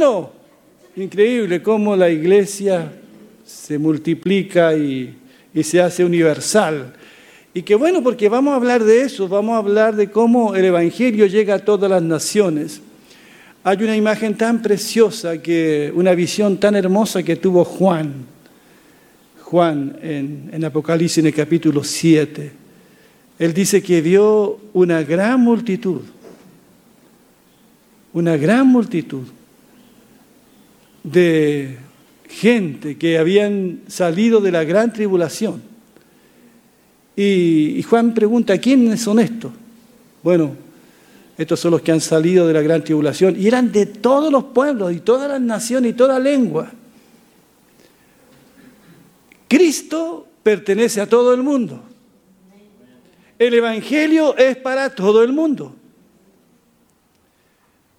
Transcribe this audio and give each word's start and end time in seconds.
Bueno, 0.00 0.30
increíble 0.96 1.62
cómo 1.62 1.94
la 1.94 2.08
iglesia 2.08 2.90
se 3.44 3.78
multiplica 3.78 4.74
y, 4.74 5.14
y 5.52 5.62
se 5.62 5.78
hace 5.78 6.02
universal. 6.02 6.94
Y 7.52 7.60
qué 7.60 7.74
bueno 7.74 8.02
porque 8.02 8.30
vamos 8.30 8.54
a 8.54 8.56
hablar 8.56 8.82
de 8.82 9.02
eso, 9.02 9.28
vamos 9.28 9.56
a 9.56 9.58
hablar 9.58 9.94
de 9.94 10.10
cómo 10.10 10.54
el 10.54 10.64
Evangelio 10.64 11.26
llega 11.26 11.56
a 11.56 11.58
todas 11.58 11.90
las 11.90 12.02
naciones. 12.02 12.80
Hay 13.62 13.76
una 13.82 13.94
imagen 13.94 14.38
tan 14.38 14.62
preciosa, 14.62 15.36
que, 15.36 15.92
una 15.94 16.14
visión 16.14 16.56
tan 16.56 16.76
hermosa 16.76 17.22
que 17.22 17.36
tuvo 17.36 17.62
Juan, 17.62 18.24
Juan 19.42 19.98
en, 20.00 20.48
en 20.50 20.64
Apocalipsis 20.64 21.18
en 21.18 21.26
el 21.26 21.34
capítulo 21.34 21.84
7. 21.84 22.52
Él 23.38 23.52
dice 23.52 23.82
que 23.82 24.00
vio 24.00 24.60
una 24.72 25.02
gran 25.02 25.42
multitud, 25.42 26.00
una 28.14 28.38
gran 28.38 28.66
multitud 28.66 29.26
de 31.02 31.78
gente 32.28 32.96
que 32.96 33.18
habían 33.18 33.80
salido 33.88 34.40
de 34.40 34.52
la 34.52 34.64
gran 34.64 34.92
tribulación. 34.92 35.62
Y, 37.16 37.82
Juan 37.82 38.14
pregunta, 38.14 38.56
¿quiénes 38.58 39.00
son 39.00 39.18
estos? 39.18 39.52
Bueno, 40.22 40.54
estos 41.36 41.60
son 41.60 41.72
los 41.72 41.82
que 41.82 41.92
han 41.92 42.00
salido 42.00 42.46
de 42.46 42.54
la 42.54 42.62
gran 42.62 42.82
tribulación 42.84 43.34
y 43.38 43.46
eran 43.46 43.72
de 43.72 43.86
todos 43.86 44.32
los 44.32 44.44
pueblos 44.44 44.92
y 44.92 45.00
todas 45.00 45.28
las 45.28 45.40
naciones 45.40 45.90
y 45.90 45.94
toda 45.94 46.18
lengua. 46.18 46.70
Cristo 49.48 50.28
pertenece 50.42 51.00
a 51.00 51.06
todo 51.06 51.34
el 51.34 51.42
mundo. 51.42 51.82
El 53.38 53.54
Evangelio 53.54 54.36
es 54.36 54.56
para 54.56 54.94
todo 54.94 55.24
el 55.24 55.32
mundo. 55.32 55.74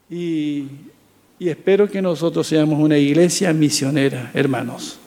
Y, 0.09 0.67
y 1.42 1.50
espero 1.50 1.89
que 1.89 2.03
nosotros 2.03 2.45
seamos 2.45 2.80
una 2.80 3.00
iglesia 3.00 3.52
misionera, 3.52 4.30
hermanos. 4.36 5.00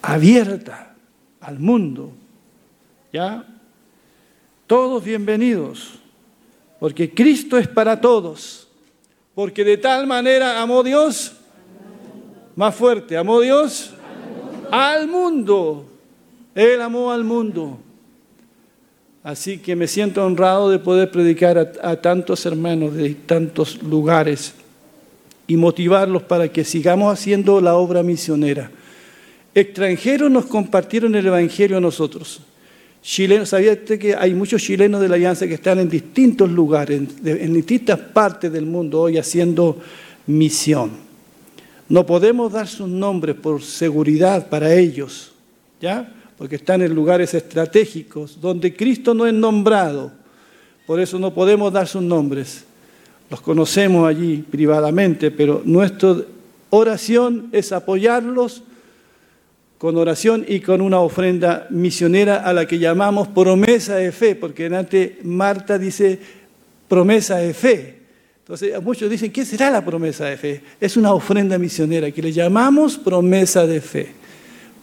Abierta 0.00 0.94
al 1.38 1.58
mundo. 1.58 2.10
¿Ya? 3.12 3.44
Todos 4.66 5.04
bienvenidos, 5.04 5.96
porque 6.78 7.12
Cristo 7.12 7.58
es 7.58 7.68
para 7.68 8.00
todos, 8.00 8.68
porque 9.34 9.64
de 9.64 9.76
tal 9.76 10.06
manera 10.06 10.62
amó 10.62 10.82
Dios, 10.82 11.34
más 12.56 12.74
fuerte, 12.74 13.18
amó 13.18 13.38
Dios 13.42 13.92
al 14.70 15.08
mundo. 15.08 15.84
Él 16.54 16.80
amó 16.80 17.12
al 17.12 17.22
mundo. 17.22 17.78
Así 19.22 19.58
que 19.58 19.76
me 19.76 19.86
siento 19.86 20.24
honrado 20.24 20.70
de 20.70 20.78
poder 20.78 21.10
predicar 21.10 21.58
a, 21.82 21.96
tantos 21.96 22.46
hermanos 22.46 22.94
de 22.94 23.14
tantos 23.14 23.82
lugares 23.82 24.54
y 25.46 25.56
motivarlos 25.58 26.22
para 26.22 26.48
que 26.48 26.64
sigamos 26.64 27.12
haciendo 27.12 27.60
la 27.60 27.74
obra 27.74 28.02
misionera. 28.02 28.70
Extranjeros 29.54 30.30
nos 30.30 30.46
compartieron 30.46 31.14
el 31.14 31.26
Evangelio 31.26 31.76
a 31.76 31.80
nosotros. 31.80 32.40
Chilenos, 33.02 33.50
¿sabía 33.50 33.72
usted 33.72 33.98
que 33.98 34.14
hay 34.14 34.32
muchos 34.32 34.62
chilenos 34.62 35.00
de 35.00 35.08
la 35.08 35.16
Alianza 35.16 35.46
que 35.46 35.54
están 35.54 35.78
en 35.80 35.88
distintos 35.90 36.50
lugares, 36.50 37.00
en, 37.00 37.10
en 37.24 37.52
distintas 37.52 37.98
partes 37.98 38.50
del 38.50 38.64
mundo 38.64 39.02
hoy 39.02 39.18
haciendo 39.18 39.78
misión? 40.26 40.92
No 41.88 42.06
podemos 42.06 42.52
dar 42.52 42.68
sus 42.68 42.88
nombres 42.88 43.36
por 43.36 43.60
seguridad 43.62 44.48
para 44.48 44.72
ellos, 44.74 45.32
¿ya? 45.80 46.19
Porque 46.40 46.56
están 46.56 46.80
en 46.80 46.94
lugares 46.94 47.34
estratégicos 47.34 48.40
donde 48.40 48.74
Cristo 48.74 49.12
no 49.12 49.26
es 49.26 49.34
nombrado. 49.34 50.10
Por 50.86 50.98
eso 50.98 51.18
no 51.18 51.34
podemos 51.34 51.70
dar 51.70 51.86
sus 51.86 52.00
nombres. 52.00 52.64
Los 53.28 53.42
conocemos 53.42 54.08
allí 54.08 54.38
privadamente, 54.38 55.30
pero 55.30 55.60
nuestra 55.66 56.16
oración 56.70 57.50
es 57.52 57.72
apoyarlos 57.72 58.62
con 59.76 59.98
oración 59.98 60.46
y 60.48 60.60
con 60.60 60.80
una 60.80 61.00
ofrenda 61.00 61.66
misionera 61.68 62.36
a 62.36 62.54
la 62.54 62.66
que 62.66 62.78
llamamos 62.78 63.28
promesa 63.28 63.96
de 63.96 64.10
fe, 64.10 64.34
porque 64.34 64.64
antes 64.74 65.22
Marta 65.22 65.78
dice 65.78 66.18
promesa 66.88 67.36
de 67.36 67.52
fe. 67.52 67.98
Entonces 68.38 68.82
muchos 68.82 69.10
dicen, 69.10 69.30
¿qué 69.30 69.44
será 69.44 69.70
la 69.70 69.84
promesa 69.84 70.24
de 70.24 70.38
fe? 70.38 70.62
Es 70.80 70.96
una 70.96 71.12
ofrenda 71.12 71.58
misionera 71.58 72.10
que 72.10 72.22
le 72.22 72.32
llamamos 72.32 72.96
promesa 72.96 73.66
de 73.66 73.82
fe. 73.82 74.19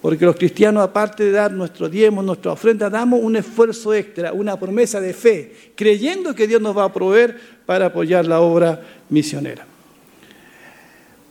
Porque 0.02 0.26
los 0.26 0.36
cristianos, 0.36 0.84
aparte 0.84 1.24
de 1.24 1.32
dar 1.32 1.52
nuestro 1.52 1.90
diezmo, 1.90 2.22
nuestra 2.22 2.52
ofrenda, 2.52 2.90
damos 2.90 3.20
un 3.22 3.36
esfuerzo 3.36 3.94
extra, 3.94 4.32
una 4.32 4.60
promesa 4.60 5.02
de 5.02 5.14
fe, 5.14 5.54
creyendo 5.76 6.36
que 6.36 6.48
Dios 6.48 6.62
nos 6.62 6.78
va 6.78 6.86
a 6.86 6.94
proveer 6.94 7.38
para 7.66 7.88
apoyar 7.88 8.26
la 8.26 8.40
obra 8.40 8.82
misionera. 9.10 9.66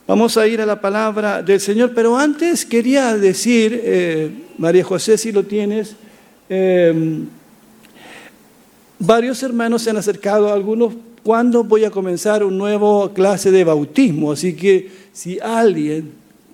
Vamos 0.05 0.37
a 0.37 0.47
ir 0.47 0.61
a 0.61 0.65
la 0.65 0.79
palabra 0.79 1.41
del 1.41 1.59
Señor, 1.59 1.91
pero 1.93 2.17
antes 2.17 2.65
quería 2.65 3.15
decir, 3.17 3.81
eh, 3.83 4.31
María 4.57 4.83
José, 4.83 5.17
si 5.17 5.31
lo 5.31 5.43
tienes, 5.43 5.95
eh, 6.49 7.23
varios 8.99 9.43
hermanos 9.43 9.81
se 9.81 9.89
han 9.89 9.97
acercado, 9.97 10.51
algunos, 10.51 10.93
¿cuándo 11.23 11.63
voy 11.63 11.83
a 11.83 11.91
comenzar 11.91 12.43
una 12.43 12.57
nueva 12.57 13.13
clase 13.13 13.51
de 13.51 13.63
bautismo? 13.63 14.31
Así 14.31 14.55
que 14.55 14.89
si 15.11 15.39
alguien 15.39 16.11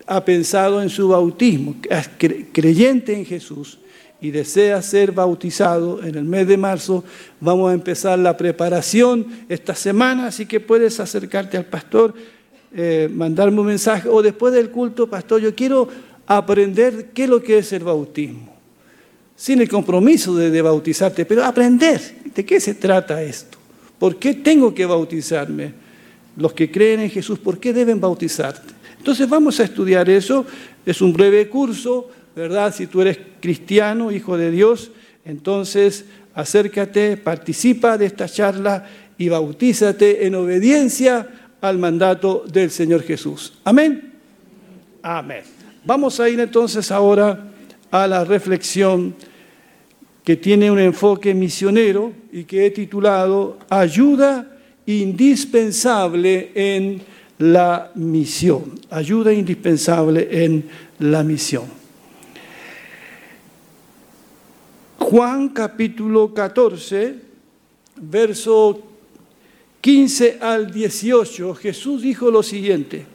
ha 0.07 0.23
pensado 0.23 0.81
en 0.81 0.89
su 0.89 1.09
bautismo, 1.09 1.75
creyente 2.51 3.13
en 3.13 3.25
Jesús 3.25 3.79
y 4.21 4.31
desea 4.31 4.81
ser 4.81 5.11
bautizado 5.11 6.01
en 6.03 6.15
el 6.15 6.23
mes 6.23 6.47
de 6.47 6.55
marzo, 6.55 7.03
vamos 7.41 7.69
a 7.69 7.73
empezar 7.73 8.17
la 8.17 8.37
preparación 8.37 9.27
esta 9.49 9.75
semana, 9.75 10.27
así 10.27 10.45
que 10.45 10.59
puedes 10.59 10.99
acercarte 10.99 11.57
al 11.57 11.65
pastor 11.65 12.13
eh, 12.75 13.09
mandarme 13.13 13.59
un 13.59 13.67
mensaje 13.67 14.09
o 14.09 14.21
después 14.21 14.53
del 14.53 14.69
culto, 14.69 15.07
pastor, 15.07 15.41
yo 15.41 15.53
quiero 15.53 15.87
aprender 16.25 17.09
qué 17.13 17.25
es 17.25 17.29
lo 17.29 17.43
que 17.43 17.59
es 17.59 17.71
el 17.73 17.83
bautismo. 17.83 18.51
Sin 19.35 19.61
el 19.61 19.69
compromiso 19.69 20.35
de, 20.35 20.49
de 20.49 20.61
bautizarte, 20.61 21.25
pero 21.25 21.43
aprender 21.43 21.99
de 22.33 22.45
qué 22.45 22.59
se 22.59 22.75
trata 22.75 23.21
esto. 23.21 23.57
¿Por 23.99 24.15
qué 24.15 24.33
tengo 24.33 24.73
que 24.73 24.85
bautizarme? 24.85 25.73
Los 26.37 26.53
que 26.53 26.71
creen 26.71 27.01
en 27.01 27.09
Jesús, 27.09 27.37
¿por 27.39 27.59
qué 27.59 27.73
deben 27.73 27.99
bautizarte? 27.99 28.72
Entonces 29.03 29.27
vamos 29.27 29.59
a 29.59 29.65
estudiar 29.65 30.09
eso. 30.09 30.45
Es 30.85 31.01
un 31.01 31.11
breve 31.11 31.49
curso, 31.49 32.09
¿verdad? 32.33 32.73
Si 32.73 32.87
tú 32.87 33.01
eres 33.01 33.19
cristiano, 33.41 34.13
hijo 34.13 34.37
de 34.37 34.49
Dios, 34.49 34.91
entonces 35.25 36.05
acércate, 36.33 37.17
participa 37.17 37.97
de 37.97 38.05
esta 38.05 38.29
charla 38.29 38.87
y 39.17 39.27
bautízate 39.27 40.25
en 40.25 40.35
obediencia 40.35 41.27
al 41.59 41.79
mandato 41.79 42.45
del 42.49 42.71
Señor 42.71 43.03
Jesús. 43.03 43.55
Amén. 43.65 44.13
Amén. 45.01 45.43
Vamos 45.83 46.21
a 46.21 46.29
ir 46.29 46.39
entonces 46.39 46.89
ahora 46.89 47.51
a 47.91 48.07
la 48.07 48.23
reflexión 48.23 49.15
que 50.23 50.37
tiene 50.37 50.71
un 50.71 50.79
enfoque 50.79 51.33
misionero 51.33 52.13
y 52.31 52.45
que 52.45 52.67
he 52.67 52.71
titulado 52.71 53.59
Ayuda 53.69 54.47
indispensable 54.85 56.51
en 56.55 57.01
la 57.43 57.91
misión. 57.95 58.79
Ayuda 58.89 59.33
indispensable 59.33 60.45
en 60.45 60.69
la 60.99 61.23
misión. 61.23 61.65
Juan 64.97 65.49
capítulo 65.49 66.33
14, 66.33 67.15
verso 67.97 68.81
15 69.81 70.37
al 70.39 70.71
18, 70.71 71.53
Jesús 71.55 72.01
dijo 72.01 72.31
lo 72.31 72.41
siguiente, 72.41 73.05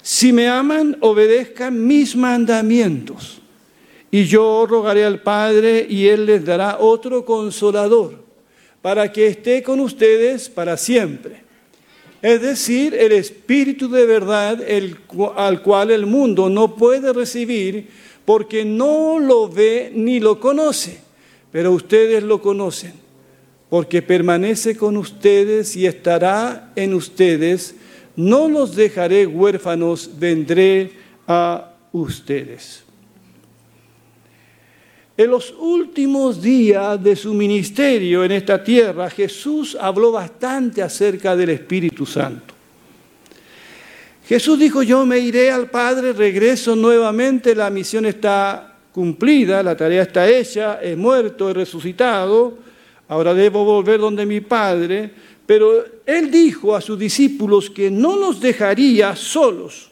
si 0.00 0.32
me 0.32 0.48
aman, 0.48 0.96
obedezcan 1.00 1.84
mis 1.84 2.14
mandamientos, 2.14 3.42
y 4.12 4.24
yo 4.24 4.64
rogaré 4.68 5.04
al 5.04 5.20
Padre 5.20 5.84
y 5.88 6.06
Él 6.06 6.26
les 6.26 6.44
dará 6.44 6.78
otro 6.78 7.24
consolador, 7.24 8.22
para 8.80 9.12
que 9.12 9.26
esté 9.26 9.62
con 9.62 9.80
ustedes 9.80 10.48
para 10.48 10.76
siempre. 10.76 11.42
Es 12.22 12.40
decir, 12.40 12.94
el 12.94 13.12
Espíritu 13.12 13.90
de 13.90 14.06
verdad 14.06 14.60
al 15.36 15.62
cual 15.62 15.90
el 15.90 16.06
mundo 16.06 16.48
no 16.48 16.76
puede 16.76 17.12
recibir 17.12 17.88
porque 18.24 18.64
no 18.64 19.18
lo 19.18 19.48
ve 19.48 19.90
ni 19.94 20.20
lo 20.20 20.38
conoce, 20.38 21.00
pero 21.50 21.72
ustedes 21.72 22.22
lo 22.22 22.40
conocen 22.40 23.02
porque 23.72 24.02
permanece 24.02 24.76
con 24.76 24.98
ustedes 24.98 25.76
y 25.76 25.86
estará 25.86 26.70
en 26.76 26.92
ustedes. 26.92 27.74
No 28.14 28.46
los 28.46 28.76
dejaré 28.76 29.26
huérfanos, 29.26 30.10
vendré 30.18 30.90
a 31.26 31.72
ustedes. 31.90 32.81
Los 35.26 35.54
últimos 35.58 36.40
días 36.40 37.02
de 37.02 37.16
su 37.16 37.34
ministerio 37.34 38.24
en 38.24 38.32
esta 38.32 38.62
tierra, 38.62 39.10
Jesús 39.10 39.76
habló 39.80 40.12
bastante 40.12 40.82
acerca 40.82 41.36
del 41.36 41.50
Espíritu 41.50 42.06
Santo. 42.06 42.54
Jesús 44.26 44.58
dijo, 44.58 44.82
yo 44.82 45.04
me 45.04 45.18
iré 45.18 45.50
al 45.50 45.68
Padre, 45.68 46.12
regreso 46.12 46.76
nuevamente, 46.76 47.54
la 47.54 47.70
misión 47.70 48.06
está 48.06 48.76
cumplida, 48.92 49.62
la 49.62 49.76
tarea 49.76 50.02
está 50.02 50.28
hecha, 50.28 50.78
he 50.82 50.96
muerto, 50.96 51.50
he 51.50 51.54
resucitado, 51.54 52.58
Ahora 53.12 53.34
debo 53.34 53.62
volver 53.62 54.00
donde 54.00 54.24
mi 54.24 54.40
Padre, 54.40 55.10
pero 55.44 55.84
él 56.06 56.30
dijo 56.30 56.74
a 56.74 56.80
sus 56.80 56.98
discípulos 56.98 57.68
que 57.68 57.90
no 57.90 58.16
los 58.16 58.40
dejaría 58.40 59.14
solos. 59.14 59.90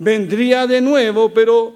Vendría 0.00 0.66
de 0.66 0.80
nuevo, 0.80 1.32
pero 1.32 1.74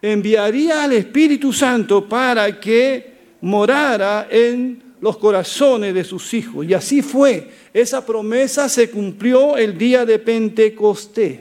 enviaría 0.00 0.84
al 0.84 0.92
Espíritu 0.92 1.52
Santo 1.52 2.08
para 2.08 2.60
que 2.60 3.18
morara 3.40 4.28
en 4.30 4.82
los 5.00 5.16
corazones 5.18 5.94
de 5.94 6.04
sus 6.04 6.32
hijos. 6.34 6.66
Y 6.66 6.74
así 6.74 7.02
fue. 7.02 7.50
Esa 7.72 8.04
promesa 8.04 8.68
se 8.68 8.90
cumplió 8.90 9.56
el 9.56 9.76
día 9.76 10.04
de 10.04 10.18
Pentecostés. 10.18 11.40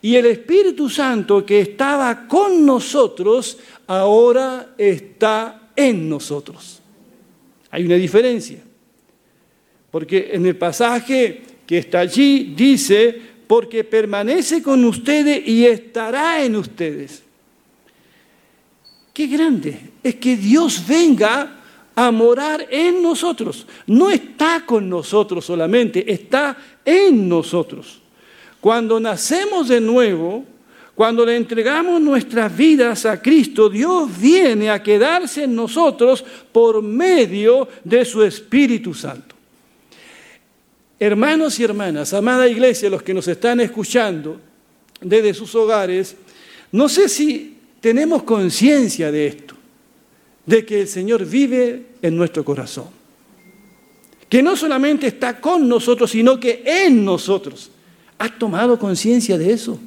Y 0.00 0.14
el 0.14 0.26
Espíritu 0.26 0.88
Santo 0.88 1.44
que 1.44 1.60
estaba 1.60 2.28
con 2.28 2.64
nosotros, 2.64 3.58
ahora 3.86 4.74
está 4.78 5.70
en 5.74 6.08
nosotros. 6.08 6.80
Hay 7.70 7.84
una 7.84 7.96
diferencia. 7.96 8.58
Porque 9.90 10.30
en 10.32 10.46
el 10.46 10.56
pasaje 10.56 11.42
que 11.66 11.78
está 11.78 12.00
allí 12.00 12.54
dice, 12.56 13.20
porque 13.48 13.82
permanece 13.82 14.62
con 14.62 14.84
ustedes 14.84 15.48
y 15.48 15.66
estará 15.66 16.44
en 16.44 16.54
ustedes. 16.54 17.22
Qué 19.12 19.26
grande 19.26 19.90
es 20.02 20.14
que 20.16 20.36
Dios 20.36 20.86
venga 20.86 21.56
a 21.96 22.10
morar 22.12 22.68
en 22.70 23.02
nosotros. 23.02 23.66
No 23.86 24.10
está 24.10 24.64
con 24.64 24.88
nosotros 24.88 25.44
solamente, 25.44 26.12
está 26.12 26.56
en 26.84 27.28
nosotros. 27.28 27.98
Cuando 28.60 29.00
nacemos 29.00 29.66
de 29.66 29.80
nuevo, 29.80 30.44
cuando 30.94 31.24
le 31.24 31.36
entregamos 31.36 32.00
nuestras 32.00 32.54
vidas 32.54 33.06
a 33.06 33.20
Cristo, 33.22 33.68
Dios 33.68 34.10
viene 34.20 34.68
a 34.70 34.82
quedarse 34.82 35.44
en 35.44 35.54
nosotros 35.56 36.24
por 36.52 36.82
medio 36.82 37.66
de 37.82 38.04
su 38.04 38.22
Espíritu 38.22 38.92
Santo. 38.92 39.37
Hermanos 41.00 41.60
y 41.60 41.64
hermanas, 41.64 42.12
amada 42.12 42.48
iglesia, 42.48 42.90
los 42.90 43.02
que 43.02 43.14
nos 43.14 43.28
están 43.28 43.60
escuchando 43.60 44.40
desde 45.00 45.32
sus 45.32 45.54
hogares, 45.54 46.16
no 46.72 46.88
sé 46.88 47.08
si 47.08 47.56
tenemos 47.80 48.24
conciencia 48.24 49.12
de 49.12 49.28
esto 49.28 49.54
de 50.44 50.64
que 50.64 50.80
el 50.80 50.88
Señor 50.88 51.24
vive 51.24 51.86
en 52.02 52.16
nuestro 52.16 52.44
corazón. 52.44 52.86
Que 54.28 54.42
no 54.42 54.56
solamente 54.56 55.06
está 55.06 55.40
con 55.40 55.68
nosotros, 55.68 56.10
sino 56.10 56.40
que 56.40 56.62
en 56.64 57.04
nosotros. 57.04 57.70
¿Has 58.18 58.38
tomado 58.38 58.78
conciencia 58.78 59.38
de 59.38 59.52
eso? 59.52 59.78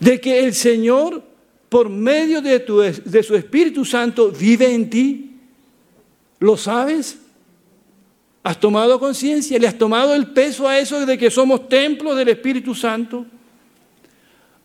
De 0.00 0.20
que 0.20 0.38
el 0.38 0.54
Señor, 0.54 1.22
por 1.68 1.88
medio 1.88 2.40
de, 2.40 2.60
de 3.04 3.22
su 3.22 3.34
Espíritu 3.34 3.84
Santo, 3.84 4.30
vive 4.30 4.72
en 4.72 4.88
ti. 4.88 5.36
¿Lo 6.38 6.56
sabes? 6.56 7.18
¿Has 8.42 8.58
tomado 8.60 8.98
conciencia? 8.98 9.58
¿Le 9.58 9.66
has 9.66 9.76
tomado 9.76 10.14
el 10.14 10.28
peso 10.28 10.68
a 10.68 10.78
eso 10.78 11.04
de 11.04 11.18
que 11.18 11.30
somos 11.30 11.68
templos 11.68 12.16
del 12.16 12.28
Espíritu 12.28 12.74
Santo? 12.74 13.26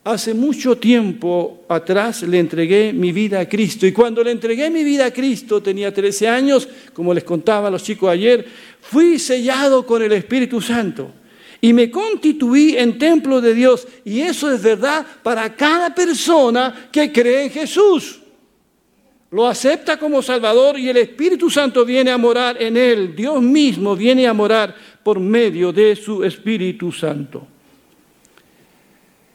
Hace 0.05 0.33
mucho 0.33 0.77
tiempo 0.77 1.63
atrás 1.69 2.23
le 2.23 2.37
entregué 2.37 2.91
mi 2.91 3.13
vida 3.13 3.39
a 3.39 3.47
Cristo 3.47 3.87
y 3.87 3.93
cuando 3.93 4.21
le 4.21 4.31
entregué 4.31 4.69
mi 4.69 4.83
vida 4.83 5.05
a 5.05 5.11
Cristo, 5.11 5.63
tenía 5.63 5.93
13 5.93 6.27
años, 6.27 6.67
como 6.91 7.13
les 7.13 7.23
contaba 7.23 7.69
a 7.69 7.71
los 7.71 7.83
chicos 7.83 8.09
ayer, 8.09 8.45
fui 8.81 9.17
sellado 9.17 9.85
con 9.85 10.03
el 10.03 10.11
Espíritu 10.11 10.59
Santo 10.59 11.09
y 11.61 11.71
me 11.71 11.89
constituí 11.89 12.75
en 12.77 12.97
templo 12.97 13.39
de 13.39 13.53
Dios 13.53 13.87
y 14.03 14.19
eso 14.19 14.51
es 14.51 14.61
verdad 14.61 15.05
para 15.23 15.55
cada 15.55 15.95
persona 15.95 16.89
que 16.91 17.09
cree 17.09 17.45
en 17.45 17.49
Jesús. 17.51 18.19
Lo 19.33 19.47
acepta 19.47 19.97
como 19.97 20.21
Salvador 20.21 20.77
y 20.77 20.89
el 20.89 20.97
Espíritu 20.97 21.49
Santo 21.49 21.83
viene 21.83 22.11
a 22.11 22.19
morar 22.19 22.61
en 22.61 22.77
él. 22.77 23.15
Dios 23.15 23.41
mismo 23.41 23.95
viene 23.95 24.27
a 24.27 24.33
morar 24.33 24.75
por 25.01 25.19
medio 25.19 25.73
de 25.73 25.95
su 25.95 26.23
Espíritu 26.23 26.91
Santo. 26.91 27.47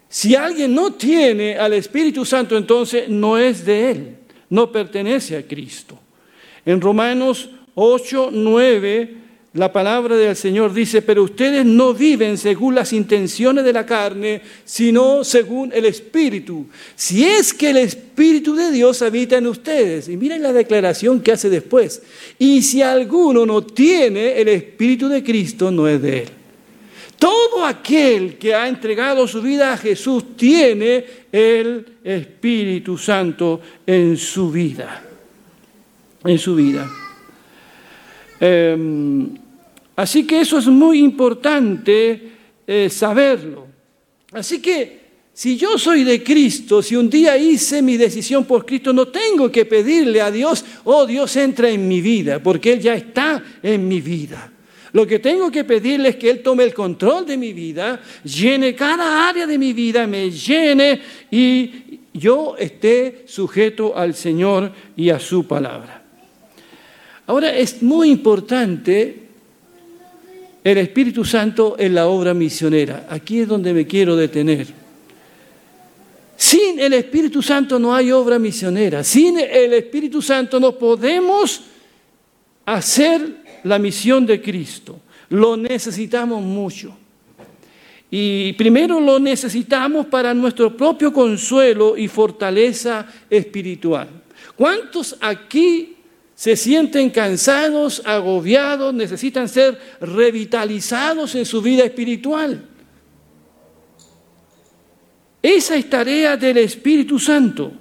Si 0.08 0.36
alguien 0.36 0.72
no 0.72 0.92
tiene 0.92 1.58
al 1.58 1.72
Espíritu 1.72 2.24
Santo, 2.24 2.56
entonces 2.56 3.08
no 3.08 3.36
es 3.36 3.64
de 3.64 3.90
Él, 3.90 4.16
no 4.50 4.70
pertenece 4.70 5.36
a 5.36 5.42
Cristo. 5.42 5.98
En 6.64 6.80
Romanos 6.80 7.50
8, 7.74 8.30
9, 8.32 9.16
la 9.58 9.72
palabra 9.72 10.16
del 10.16 10.37
Señor 10.37 10.72
dice, 10.72 11.02
pero 11.02 11.25
ustedes 11.25 11.64
no 11.64 11.93
viven 11.93 12.38
según 12.38 12.75
las 12.75 12.93
intenciones 12.93 13.64
de 13.64 13.72
la 13.72 13.84
carne, 13.84 14.40
sino 14.64 15.25
según 15.25 15.72
el 15.75 15.84
Espíritu. 15.84 16.66
Si 16.94 17.25
es 17.25 17.52
que 17.52 17.70
el 17.70 17.78
Espíritu 17.78 18.55
de 18.55 18.70
Dios 18.70 19.02
habita 19.02 19.37
en 19.37 19.46
ustedes. 19.49 20.08
Y 20.08 20.16
miren 20.16 20.43
la 20.43 20.52
declaración 20.52 21.20
que 21.20 21.32
hace 21.32 21.50
después. 21.50 22.02
Y 22.38 22.62
si 22.62 22.82
alguno 22.82 23.44
no 23.44 23.64
tiene 23.64 24.40
el 24.40 24.49
Espíritu 24.49 25.08
de 25.08 25.25
Cristo, 25.25 25.70
no 25.70 25.88
es 25.88 26.00
de 26.00 26.19
Él. 26.22 26.28
Todo 27.19 27.66
aquel 27.66 28.38
que 28.38 28.54
ha 28.54 28.69
entregado 28.69 29.26
su 29.26 29.43
vida 29.43 29.72
a 29.72 29.76
Jesús 29.76 30.37
tiene 30.37 31.04
el 31.32 31.84
Espíritu 32.04 32.96
Santo 32.96 33.61
en 33.84 34.16
su 34.16 34.52
vida. 34.52 35.02
En 36.22 36.38
su 36.38 36.54
vida. 36.54 36.88
Em, 38.40 39.47
así 39.98 40.24
que 40.24 40.40
eso 40.40 40.58
es 40.58 40.66
muy 40.66 41.00
importante 41.00 42.22
eh, 42.66 42.88
saberlo. 42.88 43.66
Así 44.32 44.62
que 44.62 44.98
si 45.32 45.56
yo 45.56 45.78
soy 45.78 46.04
de 46.04 46.22
Cristo, 46.22 46.82
si 46.82 46.96
un 46.96 47.10
día 47.10 47.36
hice 47.36 47.82
mi 47.82 47.96
decisión 47.96 48.44
por 48.44 48.64
Cristo, 48.66 48.92
no 48.92 49.08
tengo 49.08 49.50
que 49.50 49.64
pedirle 49.66 50.20
a 50.20 50.30
Dios, 50.30 50.64
oh 50.84 51.06
Dios 51.06 51.34
entra 51.36 51.70
en 51.70 51.86
mi 51.86 52.00
vida, 52.00 52.42
porque 52.42 52.72
Él 52.72 52.80
ya 52.80 52.94
está 52.94 53.42
en 53.62 53.86
mi 53.86 54.00
vida. 54.00 54.52
Lo 54.92 55.06
que 55.06 55.18
tengo 55.18 55.50
que 55.50 55.64
pedirle 55.64 56.10
es 56.10 56.16
que 56.16 56.30
Él 56.30 56.42
tome 56.42 56.64
el 56.64 56.74
control 56.74 57.26
de 57.26 57.36
mi 57.36 57.52
vida, 57.52 58.00
llene 58.24 58.74
cada 58.74 59.28
área 59.28 59.46
de 59.46 59.58
mi 59.58 59.72
vida, 59.72 60.06
me 60.06 60.30
llene 60.30 61.00
y 61.30 62.00
yo 62.12 62.56
esté 62.58 63.24
sujeto 63.26 63.96
al 63.96 64.14
Señor 64.14 64.72
y 64.96 65.10
a 65.10 65.20
su 65.20 65.46
palabra. 65.46 66.02
Ahora 67.26 67.54
es 67.54 67.82
muy 67.82 68.11
importante 68.11 69.27
el 70.68 70.78
Espíritu 70.78 71.25
Santo 71.25 71.76
en 71.78 71.94
la 71.94 72.08
obra 72.08 72.34
misionera. 72.34 73.06
Aquí 73.08 73.40
es 73.40 73.48
donde 73.48 73.72
me 73.72 73.87
quiero 73.87 74.16
detener. 74.16 74.66
Sin 76.37 76.78
el 76.78 76.92
Espíritu 76.92 77.42
Santo 77.42 77.78
no 77.78 77.94
hay 77.94 78.12
obra 78.12 78.38
misionera. 78.38 79.02
Sin 79.02 79.38
el 79.38 79.72
Espíritu 79.72 80.20
Santo 80.20 80.60
no 80.60 80.72
podemos 80.72 81.62
hacer 82.66 83.38
la 83.64 83.78
misión 83.78 84.26
de 84.26 84.40
Cristo. 84.42 85.00
Lo 85.30 85.56
necesitamos 85.56 86.42
mucho. 86.42 86.96
Y 88.10 88.52
primero 88.54 89.00
lo 89.00 89.18
necesitamos 89.18 90.06
para 90.06 90.32
nuestro 90.32 90.76
propio 90.76 91.12
consuelo 91.12 91.96
y 91.96 92.08
fortaleza 92.08 93.06
espiritual. 93.28 94.08
¿Cuántos 94.56 95.16
aquí 95.20 95.98
se 96.38 96.54
sienten 96.54 97.11
cansados, 97.11 98.00
agobiados, 98.04 98.95
necesitan 98.95 99.49
ser 99.49 99.76
revitalizados 100.00 101.35
en 101.35 101.45
su 101.45 101.61
vida 101.61 101.83
espiritual? 101.83 102.64
Esa 105.42 105.75
es 105.75 105.90
tarea 105.90 106.37
del 106.37 106.59
Espíritu 106.59 107.18
Santo. 107.18 107.73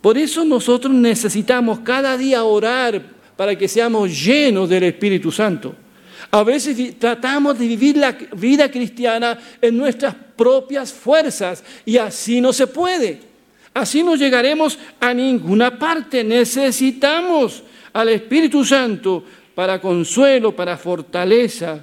Por 0.00 0.16
eso 0.16 0.46
nosotros 0.46 0.94
necesitamos 0.94 1.80
cada 1.80 2.16
día 2.16 2.42
orar 2.44 3.02
para 3.36 3.54
que 3.54 3.68
seamos 3.68 4.18
llenos 4.18 4.66
del 4.70 4.84
Espíritu 4.84 5.30
Santo. 5.30 5.76
A 6.30 6.42
veces 6.42 6.98
tratamos 6.98 7.58
de 7.58 7.68
vivir 7.68 7.98
la 7.98 8.12
vida 8.34 8.70
cristiana 8.70 9.38
en 9.60 9.76
nuestras 9.76 10.14
propias 10.34 10.90
fuerzas 10.90 11.62
y 11.84 11.98
así 11.98 12.40
no 12.40 12.50
se 12.54 12.66
puede. 12.66 13.20
Así 13.74 14.02
no 14.02 14.16
llegaremos 14.16 14.78
a 15.00 15.12
ninguna 15.12 15.78
parte. 15.78 16.24
Necesitamos 16.24 17.62
al 17.94 18.08
Espíritu 18.10 18.64
Santo 18.64 19.24
para 19.54 19.80
consuelo, 19.80 20.54
para 20.54 20.76
fortaleza. 20.76 21.82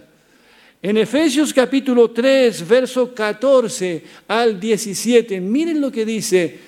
En 0.81 0.97
Efesios 0.97 1.53
capítulo 1.53 2.11
3, 2.11 2.67
verso 2.67 3.13
14 3.13 4.03
al 4.27 4.59
17, 4.59 5.39
miren 5.39 5.79
lo 5.79 5.91
que 5.91 6.05
dice 6.05 6.59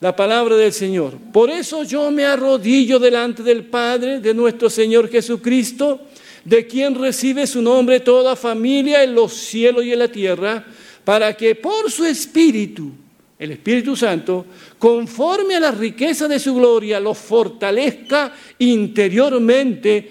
la 0.00 0.16
palabra 0.16 0.56
del 0.56 0.72
Señor. 0.72 1.18
Por 1.32 1.50
eso 1.50 1.82
yo 1.82 2.10
me 2.10 2.24
arrodillo 2.24 2.98
delante 2.98 3.42
del 3.42 3.64
Padre, 3.64 4.20
de 4.20 4.32
nuestro 4.32 4.70
Señor 4.70 5.10
Jesucristo, 5.10 6.00
de 6.44 6.66
quien 6.66 6.94
recibe 6.94 7.46
su 7.46 7.60
nombre 7.60 8.00
toda 8.00 8.34
familia 8.34 9.02
en 9.02 9.14
los 9.14 9.34
cielos 9.34 9.84
y 9.84 9.92
en 9.92 9.98
la 9.98 10.08
tierra, 10.08 10.64
para 11.04 11.36
que 11.36 11.54
por 11.54 11.90
su 11.90 12.06
Espíritu, 12.06 12.92
el 13.40 13.52
Espíritu 13.52 13.96
Santo, 13.96 14.44
conforme 14.78 15.56
a 15.56 15.60
la 15.60 15.70
riqueza 15.70 16.28
de 16.28 16.38
su 16.38 16.54
gloria, 16.54 17.00
lo 17.00 17.14
fortalezca 17.14 18.34
interiormente 18.58 20.10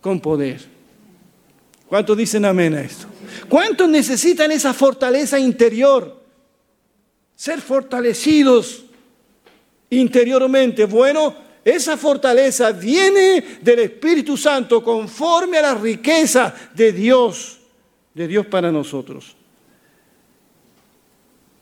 con 0.00 0.18
poder. 0.18 0.60
¿Cuántos 1.86 2.16
dicen 2.16 2.44
amén 2.44 2.74
a 2.74 2.80
esto? 2.80 3.06
¿Cuántos 3.48 3.88
necesitan 3.88 4.50
esa 4.50 4.74
fortaleza 4.74 5.38
interior? 5.38 6.20
Ser 7.36 7.60
fortalecidos 7.60 8.86
interiormente. 9.90 10.86
Bueno, 10.86 11.32
esa 11.64 11.96
fortaleza 11.96 12.72
viene 12.72 13.58
del 13.60 13.78
Espíritu 13.78 14.36
Santo 14.36 14.82
conforme 14.82 15.58
a 15.58 15.62
la 15.62 15.74
riqueza 15.76 16.52
de 16.74 16.90
Dios, 16.90 17.60
de 18.14 18.26
Dios 18.26 18.46
para 18.46 18.72
nosotros. 18.72 19.36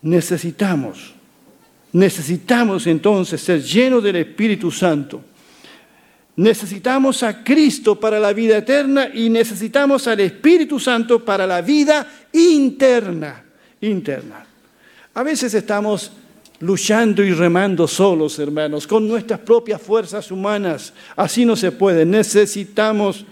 Necesitamos, 0.03 1.13
necesitamos 1.93 2.85
entonces 2.87 3.41
ser 3.41 3.61
llenos 3.63 4.03
del 4.03 4.17
Espíritu 4.17 4.69
Santo. 4.69 5.21
Necesitamos 6.35 7.23
a 7.23 7.43
Cristo 7.43 7.99
para 7.99 8.19
la 8.19 8.33
vida 8.33 8.57
eterna 8.57 9.09
y 9.13 9.29
necesitamos 9.29 10.07
al 10.07 10.19
Espíritu 10.19 10.79
Santo 10.79 11.23
para 11.23 11.47
la 11.47 11.61
vida 11.61 12.05
interna, 12.33 13.43
interna. 13.81 14.45
A 15.13 15.23
veces 15.23 15.53
estamos 15.53 16.11
luchando 16.59 17.23
y 17.23 17.31
remando 17.33 17.87
solos, 17.87 18.39
hermanos, 18.39 18.87
con 18.87 19.07
nuestras 19.07 19.39
propias 19.39 19.81
fuerzas 19.81 20.31
humanas. 20.31 20.93
Así 21.15 21.45
no 21.45 21.55
se 21.55 21.71
puede. 21.71 22.05
Necesitamos 22.05 23.25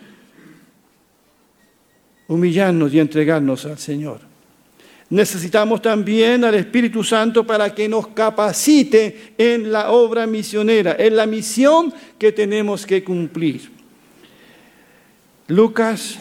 humillarnos 2.27 2.93
y 2.93 2.99
entregarnos 2.99 3.65
al 3.65 3.77
Señor. 3.77 4.30
Necesitamos 5.11 5.81
también 5.81 6.43
al 6.43 6.55
Espíritu 6.55 7.03
Santo 7.03 7.45
para 7.45 7.75
que 7.75 7.87
nos 7.87 8.07
capacite 8.07 9.33
en 9.37 9.71
la 9.71 9.91
obra 9.91 10.25
misionera, 10.25 10.95
en 10.97 11.15
la 11.15 11.27
misión 11.27 11.93
que 12.17 12.31
tenemos 12.31 12.85
que 12.85 13.03
cumplir. 13.03 13.69
Lucas 15.47 16.17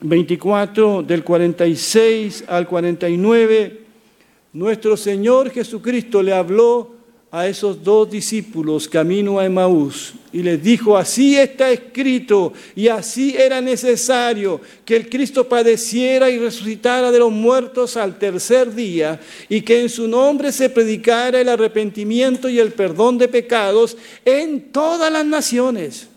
24 0.00 1.04
del 1.04 1.22
46 1.22 2.44
al 2.48 2.66
49 2.66 3.82
nuestro 4.54 4.98
Señor 4.98 5.50
Jesucristo 5.50 6.22
le 6.22 6.34
habló 6.34 6.94
a 7.34 7.48
esos 7.48 7.82
dos 7.82 8.10
discípulos 8.10 8.86
camino 8.86 9.38
a 9.38 9.46
Emaús 9.46 10.12
y 10.34 10.42
les 10.42 10.62
dijo, 10.62 10.98
así 10.98 11.34
está 11.34 11.70
escrito 11.70 12.52
y 12.76 12.88
así 12.88 13.34
era 13.34 13.58
necesario 13.62 14.60
que 14.84 14.96
el 14.96 15.08
Cristo 15.08 15.48
padeciera 15.48 16.28
y 16.28 16.38
resucitara 16.38 17.10
de 17.10 17.18
los 17.18 17.32
muertos 17.32 17.96
al 17.96 18.18
tercer 18.18 18.74
día 18.74 19.18
y 19.48 19.62
que 19.62 19.80
en 19.80 19.88
su 19.88 20.06
nombre 20.08 20.52
se 20.52 20.68
predicara 20.68 21.40
el 21.40 21.48
arrepentimiento 21.48 22.50
y 22.50 22.58
el 22.58 22.72
perdón 22.72 23.16
de 23.16 23.28
pecados 23.28 23.96
en 24.26 24.70
todas 24.70 25.10
las 25.10 25.24
naciones, 25.24 26.08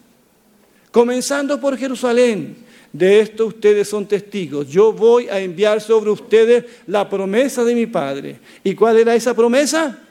comenzando 0.91 1.61
por 1.61 1.77
Jerusalén. 1.77 2.57
De 2.91 3.21
esto 3.21 3.45
ustedes 3.45 3.87
son 3.87 4.05
testigos. 4.05 4.67
Yo 4.67 4.91
voy 4.91 5.29
a 5.29 5.39
enviar 5.39 5.79
sobre 5.79 6.09
ustedes 6.09 6.65
la 6.87 7.09
promesa 7.09 7.63
de 7.63 7.75
mi 7.75 7.85
Padre. 7.85 8.39
¿Y 8.65 8.75
cuál 8.75 8.97
era 8.97 9.15
esa 9.15 9.33
promesa? 9.33 10.01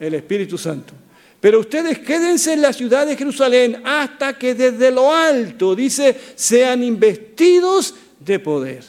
El 0.00 0.14
Espíritu 0.14 0.58
Santo. 0.58 0.94
Pero 1.40 1.60
ustedes 1.60 2.00
quédense 2.00 2.54
en 2.54 2.62
la 2.62 2.72
ciudad 2.72 3.06
de 3.06 3.16
Jerusalén 3.16 3.82
hasta 3.84 4.36
que 4.36 4.54
desde 4.54 4.90
lo 4.90 5.14
alto, 5.14 5.76
dice, 5.76 6.16
sean 6.34 6.82
investidos 6.82 7.94
de 8.18 8.38
poder. 8.40 8.82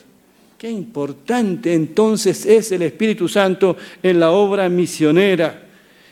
Qué 0.58 0.70
importante 0.70 1.74
entonces 1.74 2.46
es 2.46 2.72
el 2.72 2.82
Espíritu 2.82 3.28
Santo 3.28 3.78
en 4.02 4.20
la 4.20 4.32
obra 4.32 4.68
misionera. 4.70 5.68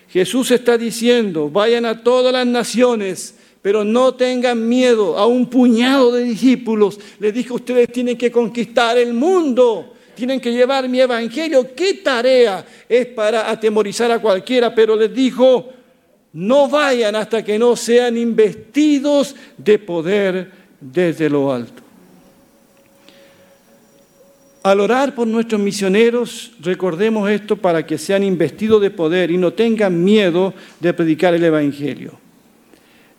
Jesús 0.09 0.51
está 0.51 0.77
diciendo, 0.77 1.49
vayan 1.49 1.85
a 1.85 2.03
todas 2.03 2.31
las 2.33 2.45
naciones 2.45 3.35
pero 3.61 3.83
no 3.83 4.13
tengan 4.13 4.67
miedo 4.67 5.17
a 5.17 5.25
un 5.25 5.47
puñado 5.47 6.13
de 6.13 6.23
discípulos. 6.23 6.99
Les 7.19 7.33
dijo, 7.33 7.55
ustedes 7.55 7.91
tienen 7.91 8.17
que 8.17 8.31
conquistar 8.31 8.97
el 8.97 9.13
mundo, 9.13 9.93
tienen 10.19 10.39
que 10.39 10.51
llevar 10.51 10.87
mi 10.87 10.99
evangelio. 10.99 11.73
¿Qué 11.75 11.95
tarea 11.95 12.63
es 12.87 13.07
para 13.07 13.49
atemorizar 13.49 14.11
a 14.11 14.19
cualquiera? 14.19 14.73
Pero 14.75 14.95
les 14.95 15.13
dijo, 15.13 15.69
no 16.33 16.69
vayan 16.69 17.15
hasta 17.15 17.43
que 17.43 17.57
no 17.57 17.75
sean 17.75 18.17
investidos 18.17 19.35
de 19.57 19.79
poder 19.79 20.51
desde 20.79 21.29
lo 21.29 21.51
alto. 21.51 21.81
Al 24.61 24.81
orar 24.81 25.15
por 25.15 25.25
nuestros 25.25 25.59
misioneros, 25.59 26.51
recordemos 26.59 27.29
esto 27.31 27.55
para 27.55 27.85
que 27.85 27.97
sean 27.97 28.23
investidos 28.23 28.81
de 28.81 28.91
poder 28.91 29.31
y 29.31 29.37
no 29.37 29.53
tengan 29.53 30.03
miedo 30.03 30.53
de 30.79 30.93
predicar 30.93 31.33
el 31.33 31.43
Evangelio 31.43 32.19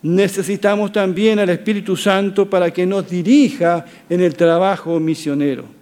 necesitamos 0.03 0.93
también 0.93 1.39
al 1.39 1.51
Espíritu 1.51 1.97
Santo 1.97 2.49
para 2.49 2.71
que 2.71 2.87
nos 2.87 3.09
dirija 3.09 3.85
en 4.09 4.21
el 4.21 4.35
trabajo 4.35 4.99
misionero. 4.99 5.80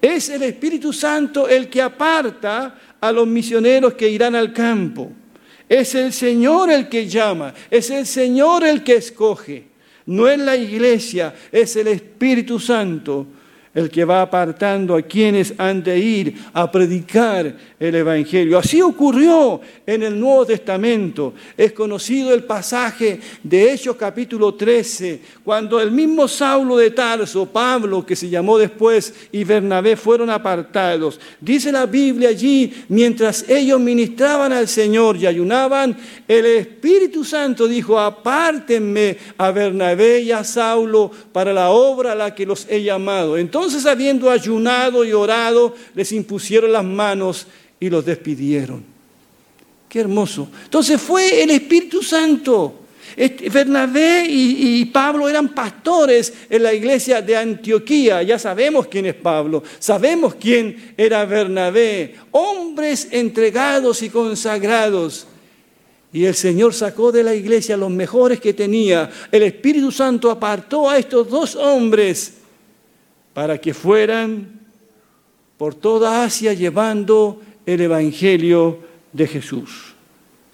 Es 0.00 0.28
el 0.28 0.42
Espíritu 0.42 0.92
Santo 0.92 1.48
el 1.48 1.68
que 1.68 1.82
aparta 1.82 2.78
a 3.00 3.12
los 3.12 3.26
misioneros 3.26 3.94
que 3.94 4.08
irán 4.08 4.34
al 4.34 4.52
campo. 4.52 5.12
Es 5.68 5.94
el 5.94 6.12
Señor 6.12 6.70
el 6.70 6.88
que 6.88 7.06
llama, 7.06 7.54
es 7.70 7.90
el 7.90 8.06
Señor 8.06 8.64
el 8.64 8.82
que 8.82 8.96
escoge. 8.96 9.64
No 10.06 10.26
es 10.28 10.38
la 10.38 10.56
iglesia, 10.56 11.34
es 11.52 11.76
el 11.76 11.88
Espíritu 11.88 12.58
Santo 12.58 13.26
el 13.72 13.88
que 13.88 14.04
va 14.04 14.22
apartando 14.22 14.96
a 14.96 15.02
quienes 15.02 15.54
han 15.56 15.82
de 15.82 15.96
ir 15.96 16.34
a 16.52 16.70
predicar 16.70 17.54
el 17.78 17.94
Evangelio. 17.94 18.58
Así 18.58 18.82
ocurrió 18.82 19.60
en 19.86 20.02
el 20.02 20.18
Nuevo 20.18 20.44
Testamento. 20.44 21.34
Es 21.56 21.72
conocido 21.72 22.34
el 22.34 22.42
pasaje 22.42 23.20
de 23.42 23.72
Hechos 23.72 23.94
capítulo 23.94 24.54
13, 24.54 25.20
cuando 25.44 25.80
el 25.80 25.92
mismo 25.92 26.26
Saulo 26.26 26.78
de 26.78 26.90
Tarso, 26.90 27.46
Pablo, 27.46 28.04
que 28.04 28.16
se 28.16 28.28
llamó 28.28 28.58
después, 28.58 29.14
y 29.30 29.44
Bernabé 29.44 29.94
fueron 29.96 30.30
apartados. 30.30 31.20
Dice 31.40 31.70
la 31.70 31.86
Biblia 31.86 32.30
allí, 32.30 32.72
mientras 32.88 33.48
ellos 33.48 33.78
ministraban 33.78 34.52
al 34.52 34.66
Señor 34.66 35.16
y 35.16 35.26
ayunaban, 35.26 35.96
el 36.26 36.44
Espíritu 36.44 37.24
Santo 37.24 37.68
dijo, 37.68 38.00
apártenme 38.00 39.16
a 39.38 39.52
Bernabé 39.52 40.22
y 40.22 40.32
a 40.32 40.42
Saulo 40.42 41.10
para 41.32 41.52
la 41.52 41.70
obra 41.70 42.12
a 42.12 42.16
la 42.16 42.34
que 42.34 42.44
los 42.44 42.66
he 42.68 42.82
llamado. 42.82 43.38
Entonces, 43.38 43.59
entonces, 43.60 43.84
habiendo 43.84 44.30
ayunado 44.30 45.04
y 45.04 45.12
orado, 45.12 45.74
les 45.94 46.12
impusieron 46.12 46.72
las 46.72 46.84
manos 46.84 47.46
y 47.78 47.90
los 47.90 48.04
despidieron. 48.04 48.82
Qué 49.86 50.00
hermoso. 50.00 50.48
Entonces 50.64 50.98
fue 50.98 51.42
el 51.42 51.50
Espíritu 51.50 52.02
Santo. 52.02 52.76
Bernabé 53.52 54.24
y, 54.26 54.82
Pablo 54.86 55.28
eran 55.28 55.50
pastores 55.54 56.32
en 56.48 56.62
la 56.62 56.72
iglesia 56.72 57.20
de 57.20 57.36
Antioquía. 57.36 58.22
Ya 58.22 58.38
sabemos 58.38 58.86
quién 58.86 59.04
es 59.04 59.14
Pablo, 59.14 59.62
sabemos 59.78 60.36
quién 60.36 60.94
era 60.96 61.26
Bernabé. 61.26 62.14
Hombres 62.30 63.08
entregados 63.10 64.02
y 64.02 64.08
consagrados. 64.08 65.26
Y 66.14 66.24
el 66.24 66.34
Señor 66.34 66.72
sacó 66.72 67.12
de 67.12 67.22
la 67.22 67.34
iglesia 67.34 67.76
los 67.76 67.90
mejores 67.90 68.40
que 68.40 68.54
tenía. 68.54 69.10
El 69.30 69.42
Espíritu 69.42 69.92
Santo 69.92 70.30
apartó 70.30 70.88
a 70.88 70.98
estos 70.98 71.28
dos 71.28 71.56
hombres 71.56 72.39
para 73.32 73.58
que 73.58 73.74
fueran 73.74 74.60
por 75.56 75.74
toda 75.74 76.24
Asia 76.24 76.54
llevando 76.54 77.40
el 77.66 77.80
Evangelio 77.82 78.78
de 79.12 79.26
Jesús, 79.26 79.94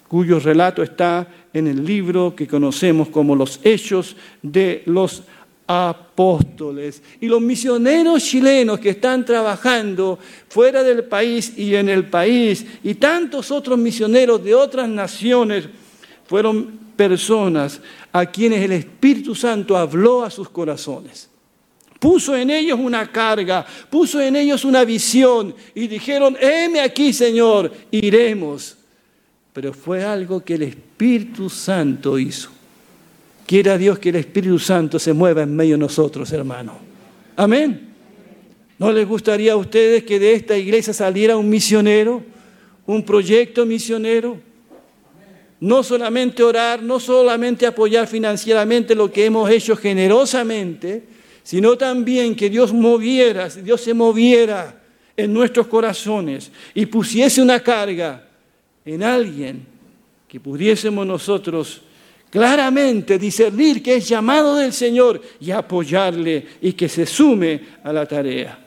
cuyo 0.07 0.39
relato 0.39 0.83
está 0.83 1.27
en 1.53 1.67
el 1.67 1.85
libro 1.85 2.35
que 2.35 2.47
conocemos 2.47 3.09
como 3.09 3.35
los 3.35 3.59
Hechos 3.63 4.15
de 4.41 4.83
los 4.85 5.23
Apóstoles. 5.69 7.03
Y 7.19 7.27
los 7.27 7.41
misioneros 7.41 8.23
chilenos 8.23 8.79
que 8.79 8.91
están 8.91 9.25
trabajando 9.25 10.17
fuera 10.47 10.81
del 10.81 11.03
país 11.03 11.57
y 11.57 11.75
en 11.75 11.89
el 11.89 12.05
país, 12.05 12.65
y 12.83 12.95
tantos 12.95 13.51
otros 13.51 13.77
misioneros 13.77 14.41
de 14.43 14.55
otras 14.55 14.87
naciones, 14.87 15.67
fueron 16.25 16.79
personas 16.95 17.81
a 18.13 18.25
quienes 18.25 18.63
el 18.63 18.71
Espíritu 18.71 19.35
Santo 19.35 19.75
habló 19.75 20.23
a 20.23 20.29
sus 20.29 20.49
corazones. 20.49 21.29
Puso 21.99 22.35
en 22.35 22.49
ellos 22.49 22.79
una 22.79 23.11
carga, 23.11 23.65
puso 23.89 24.21
en 24.21 24.35
ellos 24.35 24.63
una 24.63 24.85
visión 24.85 25.55
y 25.73 25.87
dijeron, 25.87 26.37
heme 26.39 26.79
aquí 26.79 27.11
Señor, 27.11 27.71
iremos. 27.91 28.77
Pero 29.53 29.73
fue 29.73 30.03
algo 30.03 30.43
que 30.43 30.53
el 30.53 30.63
Espíritu 30.63 31.49
Santo 31.49 32.19
hizo. 32.19 32.51
Quiera 33.47 33.77
Dios 33.77 33.97
que 33.97 34.09
el 34.09 34.17
Espíritu 34.17 34.59
Santo 34.59 34.99
se 34.99 35.13
mueva 35.13 35.41
en 35.41 35.55
medio 35.55 35.75
de 35.75 35.79
nosotros, 35.79 36.31
hermano. 36.31 36.77
Amén. 37.35 37.87
¿No 38.77 38.91
les 38.91 39.07
gustaría 39.07 39.53
a 39.53 39.57
ustedes 39.57 40.03
que 40.03 40.19
de 40.19 40.33
esta 40.33 40.55
iglesia 40.55 40.93
saliera 40.93 41.37
un 41.37 41.49
misionero, 41.49 42.21
un 42.85 43.03
proyecto 43.03 43.65
misionero? 43.65 44.37
No 45.59 45.81
solamente 45.81 46.43
orar, 46.43 46.83
no 46.83 46.99
solamente 46.99 47.65
apoyar 47.65 48.05
financieramente 48.05 48.93
lo 48.93 49.11
que 49.11 49.25
hemos 49.25 49.49
hecho 49.49 49.75
generosamente, 49.75 51.03
sino 51.47 51.77
también 51.77 52.35
que 52.35 52.49
Dios 52.49 52.73
moviera, 52.73 53.47
Dios 53.47 53.79
se 53.79 53.93
moviera 53.93 54.81
en 55.15 55.31
nuestros 55.31 55.67
corazones 55.67 56.51
y 56.73 56.85
pusiese 56.87 57.41
una 57.41 57.61
carga 57.61 58.27
en 58.83 59.01
alguien 59.01 59.65
que 60.27 60.41
pudiésemos 60.41 61.07
nosotros 61.07 61.83
claramente 62.29 63.17
discernir 63.17 63.81
que 63.81 63.95
es 63.95 64.09
llamado 64.09 64.57
del 64.57 64.73
Señor 64.73 65.21
y 65.39 65.51
apoyarle 65.51 66.45
y 66.59 66.73
que 66.73 66.89
se 66.89 67.05
sume 67.05 67.61
a 67.81 67.93
la 67.93 68.05
tarea. 68.05 68.59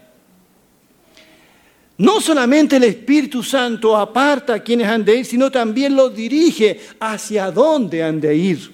No 1.99 2.19
solamente 2.19 2.77
el 2.77 2.85
Espíritu 2.85 3.43
Santo 3.43 3.95
aparta 3.95 4.55
a 4.55 4.63
quienes 4.63 4.89
han 4.89 5.05
de 5.05 5.17
ir, 5.17 5.27
sino 5.27 5.51
también 5.51 5.95
los 5.95 6.17
dirige 6.17 6.81
hacia 6.99 7.51
dónde 7.51 8.03
han 8.03 8.23
de 8.23 8.35
ir. 8.35 8.73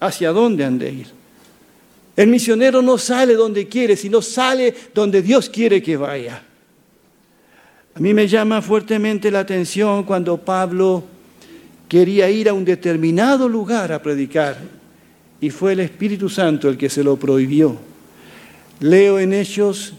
Hacia 0.00 0.32
dónde 0.32 0.66
han 0.66 0.78
de 0.78 0.92
ir. 0.92 1.19
El 2.16 2.28
misionero 2.28 2.82
no 2.82 2.98
sale 2.98 3.34
donde 3.34 3.68
quiere, 3.68 3.96
sino 3.96 4.20
sale 4.20 4.74
donde 4.94 5.22
Dios 5.22 5.48
quiere 5.48 5.82
que 5.82 5.96
vaya. 5.96 6.42
A 7.94 8.00
mí 8.00 8.14
me 8.14 8.28
llama 8.28 8.62
fuertemente 8.62 9.30
la 9.30 9.40
atención 9.40 10.04
cuando 10.04 10.38
Pablo 10.38 11.04
quería 11.88 12.30
ir 12.30 12.48
a 12.48 12.54
un 12.54 12.64
determinado 12.64 13.48
lugar 13.48 13.92
a 13.92 14.00
predicar 14.00 14.56
y 15.40 15.50
fue 15.50 15.72
el 15.72 15.80
Espíritu 15.80 16.28
Santo 16.28 16.68
el 16.68 16.76
que 16.76 16.88
se 16.88 17.02
lo 17.02 17.16
prohibió. 17.16 17.76
Leo 18.80 19.18
en 19.18 19.32
Hechos 19.32 19.94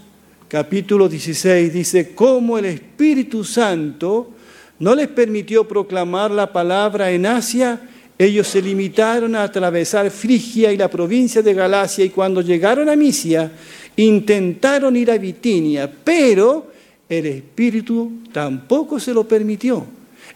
capítulo 0.47 1.07
16, 1.07 1.73
dice, 1.73 2.13
cómo 2.13 2.57
el 2.57 2.65
Espíritu 2.65 3.43
Santo 3.43 4.31
no 4.79 4.95
les 4.95 5.07
permitió 5.07 5.67
proclamar 5.67 6.31
la 6.31 6.51
palabra 6.51 7.11
en 7.11 7.25
Asia, 7.25 7.79
ellos 8.25 8.47
se 8.47 8.61
limitaron 8.61 9.35
a 9.35 9.43
atravesar 9.43 10.11
Frigia 10.11 10.71
y 10.71 10.77
la 10.77 10.89
provincia 10.89 11.41
de 11.41 11.53
Galacia 11.53 12.05
y 12.05 12.09
cuando 12.09 12.41
llegaron 12.41 12.87
a 12.89 12.95
Misia 12.95 13.51
intentaron 13.95 14.95
ir 14.95 15.09
a 15.11 15.17
Bitinia, 15.17 15.91
pero 16.03 16.71
el 17.09 17.25
Espíritu 17.25 18.11
tampoco 18.31 18.99
se 18.99 19.13
lo 19.13 19.27
permitió. 19.27 19.85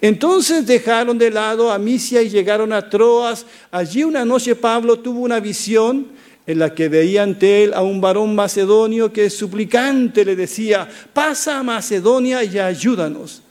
Entonces 0.02 0.66
dejaron 0.66 1.18
de 1.18 1.32
lado 1.32 1.72
a 1.72 1.78
Misia 1.78 2.22
y 2.22 2.30
llegaron 2.30 2.74
a 2.74 2.90
Troas. 2.90 3.46
Allí 3.72 4.04
una 4.04 4.26
noche 4.26 4.56
Pablo 4.56 5.00
tuvo 5.00 5.20
una 5.22 5.40
visión 5.40 6.08
en 6.48 6.60
la 6.60 6.74
que 6.74 6.90
veía 6.90 7.24
ante 7.24 7.64
él 7.64 7.74
a 7.74 7.82
un 7.82 8.02
varón 8.02 8.36
macedonio 8.36 9.12
que 9.12 9.30
suplicante 9.30 10.26
le 10.26 10.36
decía, 10.36 10.88
pasa 11.14 11.60
a 11.60 11.64
Macedonia 11.64 12.44
y 12.44 12.60
ayúdanos. 12.60 13.42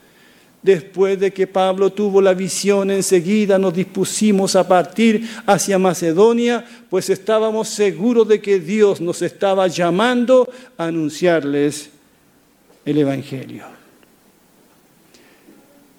Después 0.65 1.21
de 1.21 1.31
que 1.31 1.47
Pablo 1.47 1.93
tuvo 1.93 2.23
la 2.23 2.33
visión, 2.33 2.91
enseguida 2.91 3.59
nos 3.59 3.75
dispusimos 3.75 4.57
a 4.57 4.67
partir 4.67 5.29
hacia 5.45 5.79
Macedonia, 5.79 6.65
pues 6.89 7.11
estábamos 7.11 7.69
seguros 7.69 8.27
de 8.27 8.41
que 8.41 8.59
Dios 8.59 8.99
nos 8.99 9.21
estaba 9.21 9.69
llamando 9.69 10.49
a 10.79 10.87
anunciarles 10.87 11.91
el 12.83 12.97
Evangelio. 12.97 13.67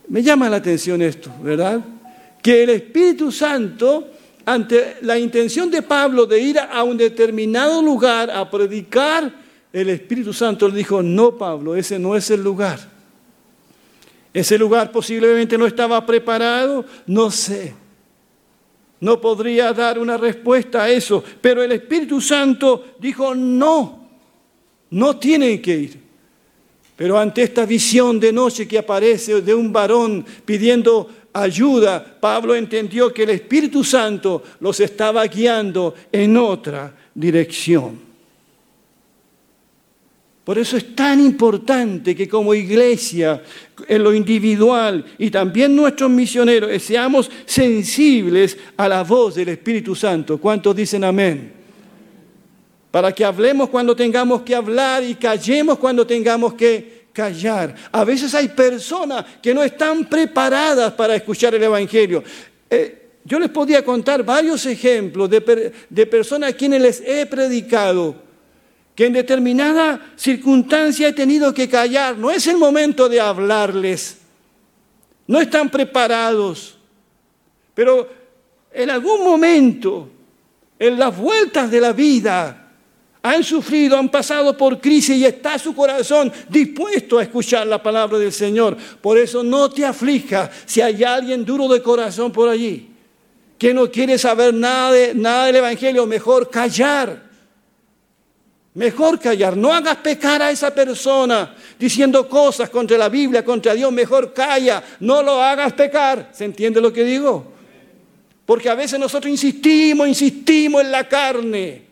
Me 0.08 0.24
llama 0.24 0.50
la 0.50 0.58
atención 0.58 1.00
esto, 1.04 1.32
¿verdad? 1.44 1.80
Que 2.42 2.64
el 2.64 2.72
Espíritu 2.72 3.32
Santo 3.32 4.08
ante 4.46 4.98
la 5.02 5.20
intención 5.20 5.70
de 5.70 5.84
Pablo 5.84 6.26
de 6.26 6.40
ir 6.40 6.58
a 6.58 6.82
un 6.82 6.98
determinado 6.98 7.84
lugar 7.84 8.32
a 8.32 8.50
predicar, 8.50 9.32
el 9.72 9.90
Espíritu 9.90 10.34
Santo 10.34 10.68
le 10.68 10.76
dijo, 10.76 11.04
no 11.04 11.38
Pablo, 11.38 11.76
ese 11.76 12.00
no 12.00 12.16
es 12.16 12.32
el 12.32 12.42
lugar. 12.42 12.95
Ese 14.36 14.58
lugar 14.58 14.92
posiblemente 14.92 15.58
no 15.58 15.66
estaba 15.66 16.06
preparado, 16.06 16.84
no 17.08 17.32
sé. 17.32 17.74
No 19.00 19.22
podría 19.22 19.72
dar 19.72 19.98
una 19.98 20.18
respuesta 20.18 20.84
a 20.84 20.90
eso, 20.90 21.24
pero 21.40 21.64
el 21.64 21.72
Espíritu 21.72 22.20
Santo 22.20 22.96
dijo, 23.00 23.34
no, 23.34 24.10
no 24.90 25.18
tienen 25.18 25.62
que 25.62 25.78
ir. 25.78 26.00
Pero 26.98 27.18
ante 27.18 27.44
esta 27.44 27.66
visión 27.66 28.20
de 28.20 28.34
noche 28.34 28.68
que 28.68 28.78
aparece 28.78 29.42
de 29.42 29.54
un 29.54 29.72
varón 29.72 30.26
pidiendo 30.44 31.10
ayuda, 31.32 32.18
Pablo 32.20 32.56
entendió 32.56 33.14
que 33.14 33.24
el 33.24 33.30
Espíritu 33.30 33.86
Santo 33.86 34.44
los 34.60 34.82
estaba 34.82 35.26
guiando 35.28 35.96
en 36.12 36.36
otra 36.36 36.94
dirección. 37.14 38.05
Por 40.46 40.60
eso 40.60 40.78
es 40.78 40.96
tan 40.96 41.20
importante 41.20 42.16
que 42.16 42.30
como 42.30 42.54
iglesia, 42.54 43.42
en 43.88 44.04
lo 44.04 44.14
individual 44.14 45.04
y 45.18 45.32
también 45.32 45.76
nuestros 45.76 46.08
misioneros, 46.12 46.84
seamos 46.84 47.32
sensibles 47.46 48.56
a 48.78 48.88
la 48.88 49.04
voz 49.04 49.34
del 49.34 49.50
Espíritu 49.50 49.96
Santo. 49.96 50.38
¿Cuántos 50.38 50.76
dicen 50.76 51.04
amén? 51.04 51.52
Para 52.92 53.12
que 53.12 53.26
hablemos 53.26 53.70
cuando 53.70 53.96
tengamos 53.96 54.44
que 54.44 54.54
hablar 54.54 55.04
y 55.04 55.16
callemos 55.16 55.80
cuando 55.80 56.06
tengamos 56.06 56.54
que 56.54 57.08
callar. 57.12 57.74
A 57.92 58.04
veces 58.04 58.36
hay 58.36 58.50
personas 58.50 59.26
que 59.42 59.52
no 59.52 59.64
están 59.64 60.06
preparadas 60.06 60.94
para 60.94 61.16
escuchar 61.16 61.56
el 61.56 61.64
Evangelio. 61.64 62.24
Eh, 62.70 63.02
yo 63.24 63.40
les 63.40 63.50
podía 63.50 63.84
contar 63.84 64.24
varios 64.24 64.64
ejemplos 64.68 65.28
de, 65.28 65.74
de 65.90 66.06
personas 66.06 66.52
a 66.52 66.56
quienes 66.56 66.80
les 66.84 67.02
he 67.02 67.26
predicado, 67.26 68.25
que 68.96 69.06
en 69.06 69.14
determinada 69.14 70.14
circunstancia 70.16 71.10
he 71.10 71.14
tenido 71.14 71.54
que 71.54 71.68
callar. 71.68 72.18
No 72.18 72.32
es 72.32 72.48
el 72.48 72.58
momento 72.58 73.10
de 73.10 73.20
hablarles. 73.20 74.20
No 75.28 75.40
están 75.42 75.70
preparados. 75.70 76.78
Pero 77.74 78.10
en 78.72 78.90
algún 78.90 79.24
momento, 79.24 80.10
en 80.80 80.98
las 80.98 81.16
vueltas 81.16 81.70
de 81.70 81.82
la 81.82 81.92
vida, 81.92 82.66
han 83.22 83.44
sufrido, 83.44 83.98
han 83.98 84.10
pasado 84.10 84.56
por 84.56 84.80
crisis 84.80 85.18
y 85.18 85.26
está 85.26 85.58
su 85.58 85.76
corazón 85.76 86.32
dispuesto 86.48 87.18
a 87.18 87.24
escuchar 87.24 87.66
la 87.66 87.82
palabra 87.82 88.18
del 88.20 88.32
Señor. 88.32 88.78
Por 89.02 89.18
eso 89.18 89.44
no 89.44 89.70
te 89.70 89.84
aflija 89.84 90.50
si 90.66 90.80
hay 90.80 91.04
alguien 91.04 91.44
duro 91.44 91.68
de 91.68 91.82
corazón 91.82 92.32
por 92.32 92.48
allí, 92.48 92.88
que 93.58 93.74
no 93.74 93.90
quiere 93.90 94.18
saber 94.20 94.54
nada, 94.54 94.92
de, 94.92 95.16
nada 95.16 95.48
del 95.48 95.56
Evangelio, 95.58 96.06
mejor 96.06 96.50
callar. 96.50 97.25
Mejor 98.76 99.18
callar, 99.20 99.56
no 99.56 99.74
hagas 99.74 99.96
pecar 99.98 100.42
a 100.42 100.52
esa 100.52 100.76
persona 100.76 101.56
diciendo 101.80 102.28
cosas 102.28 102.70
contra 102.70 102.98
la 102.98 103.08
Biblia, 103.08 103.44
contra 103.44 103.74
Dios, 103.74 103.90
mejor 103.92 104.34
calla, 104.34 104.84
no 105.00 105.24
lo 105.24 105.42
hagas 105.42 105.72
pecar. 105.72 106.32
¿Se 106.34 106.44
entiende 106.44 106.82
lo 106.82 106.92
que 106.92 107.06
digo? 107.06 107.54
Porque 108.46 108.70
a 108.70 108.76
veces 108.76 109.00
nosotros 109.00 109.32
insistimos, 109.32 110.10
insistimos 110.10 110.82
en 110.82 110.92
la 110.92 111.08
carne 111.08 111.84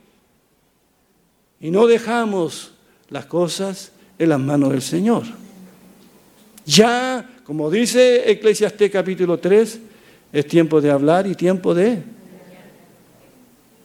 y 1.62 1.72
no 1.72 1.88
dejamos 1.88 2.74
las 3.10 3.28
cosas 3.28 3.93
en 4.19 4.28
las 4.28 4.39
manos 4.41 4.72
del 4.72 4.82
Señor. 4.82 5.24
Ya, 6.65 7.30
como 7.46 7.72
dice 7.72 8.30
Eclesiastés 8.30 8.91
capítulo 8.91 9.39
3, 9.39 9.80
es 10.34 10.48
tiempo 10.48 10.82
de 10.82 10.91
hablar 10.91 11.28
y 11.28 11.36
tiempo 11.36 11.74
de... 11.74 12.04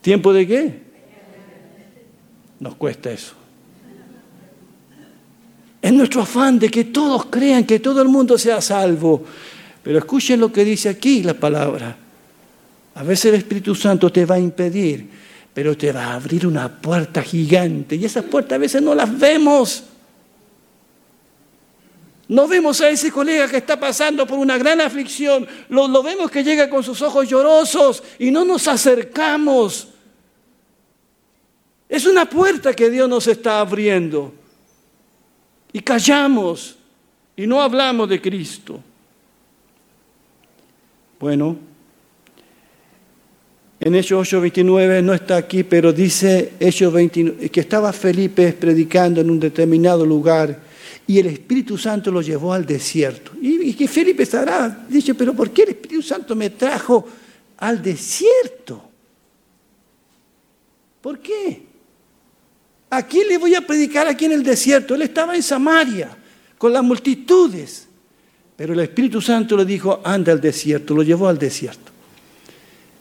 ¿Tiempo 0.00 0.32
de 0.32 0.46
qué? 0.46 0.87
Nos 2.60 2.74
cuesta 2.76 3.10
eso. 3.10 3.34
Es 5.80 5.92
nuestro 5.92 6.22
afán 6.22 6.58
de 6.58 6.68
que 6.68 6.84
todos 6.84 7.26
crean, 7.26 7.64
que 7.64 7.78
todo 7.78 8.02
el 8.02 8.08
mundo 8.08 8.36
sea 8.36 8.60
salvo. 8.60 9.24
Pero 9.82 9.98
escuchen 9.98 10.40
lo 10.40 10.52
que 10.52 10.64
dice 10.64 10.88
aquí 10.88 11.22
la 11.22 11.34
palabra. 11.34 11.96
A 12.94 13.02
veces 13.02 13.26
el 13.26 13.36
Espíritu 13.36 13.74
Santo 13.74 14.10
te 14.10 14.24
va 14.24 14.34
a 14.34 14.40
impedir 14.40 15.08
pero 15.58 15.76
te 15.76 15.90
va 15.90 16.04
a 16.04 16.14
abrir 16.14 16.46
una 16.46 16.68
puerta 16.80 17.20
gigante 17.20 17.96
y 17.96 18.04
esas 18.04 18.24
puertas 18.26 18.54
a 18.54 18.58
veces 18.58 18.80
no 18.80 18.94
las 18.94 19.18
vemos. 19.18 19.82
No 22.28 22.46
vemos 22.46 22.80
a 22.80 22.88
ese 22.90 23.10
colega 23.10 23.48
que 23.48 23.56
está 23.56 23.80
pasando 23.80 24.24
por 24.24 24.38
una 24.38 24.56
gran 24.56 24.80
aflicción, 24.80 25.48
lo, 25.68 25.88
lo, 25.88 26.00
vemos 26.00 26.30
que 26.30 26.44
llega 26.44 26.70
con 26.70 26.84
sus 26.84 27.02
ojos 27.02 27.28
llorosos 27.28 28.04
y 28.20 28.30
no 28.30 28.44
nos 28.44 28.68
acercamos. 28.68 29.88
Es 31.88 32.06
una 32.06 32.28
puerta 32.28 32.74
que 32.74 32.90
Dios 32.90 33.08
nos 33.08 33.26
está 33.26 33.60
abriendo 33.60 34.34
y 35.72 35.80
callamos 35.80 36.76
y 37.36 37.46
no 37.46 37.62
hablamos 37.62 38.08
de 38.08 38.20
Cristo. 38.20 38.82
Bueno, 41.18 41.56
en 43.80 43.94
Hechos 43.94 44.32
8:29 44.32 45.02
no 45.02 45.14
está 45.14 45.36
aquí, 45.36 45.64
pero 45.64 45.92
dice 45.92 46.54
Hechos 46.60 46.92
29, 46.92 47.48
que 47.48 47.60
estaba 47.60 47.92
Felipe 47.92 48.52
predicando 48.52 49.20
en 49.20 49.30
un 49.30 49.40
determinado 49.40 50.04
lugar 50.04 50.60
y 51.06 51.18
el 51.18 51.26
Espíritu 51.26 51.78
Santo 51.78 52.10
lo 52.10 52.20
llevó 52.20 52.52
al 52.52 52.66
desierto. 52.66 53.32
Y, 53.40 53.72
que 53.72 53.88
Felipe 53.88 54.24
estará, 54.24 54.84
dice, 54.88 55.14
pero 55.14 55.32
¿por 55.32 55.50
qué 55.50 55.62
el 55.62 55.68
Espíritu 55.70 56.02
Santo 56.02 56.36
me 56.36 56.50
trajo 56.50 57.06
al 57.56 57.80
desierto? 57.82 58.82
¿Por 61.00 61.18
qué? 61.20 61.67
¿A 62.90 63.02
quién 63.02 63.28
le 63.28 63.38
voy 63.38 63.54
a 63.54 63.66
predicar 63.66 64.06
aquí 64.06 64.24
en 64.24 64.32
el 64.32 64.42
desierto? 64.42 64.94
Él 64.94 65.02
estaba 65.02 65.36
en 65.36 65.42
Samaria 65.42 66.16
con 66.56 66.72
las 66.72 66.82
multitudes. 66.82 67.86
Pero 68.56 68.72
el 68.72 68.80
Espíritu 68.80 69.20
Santo 69.20 69.56
le 69.56 69.64
dijo, 69.64 70.00
anda 70.04 70.32
al 70.32 70.40
desierto, 70.40 70.94
lo 70.94 71.02
llevó 71.02 71.28
al 71.28 71.38
desierto. 71.38 71.92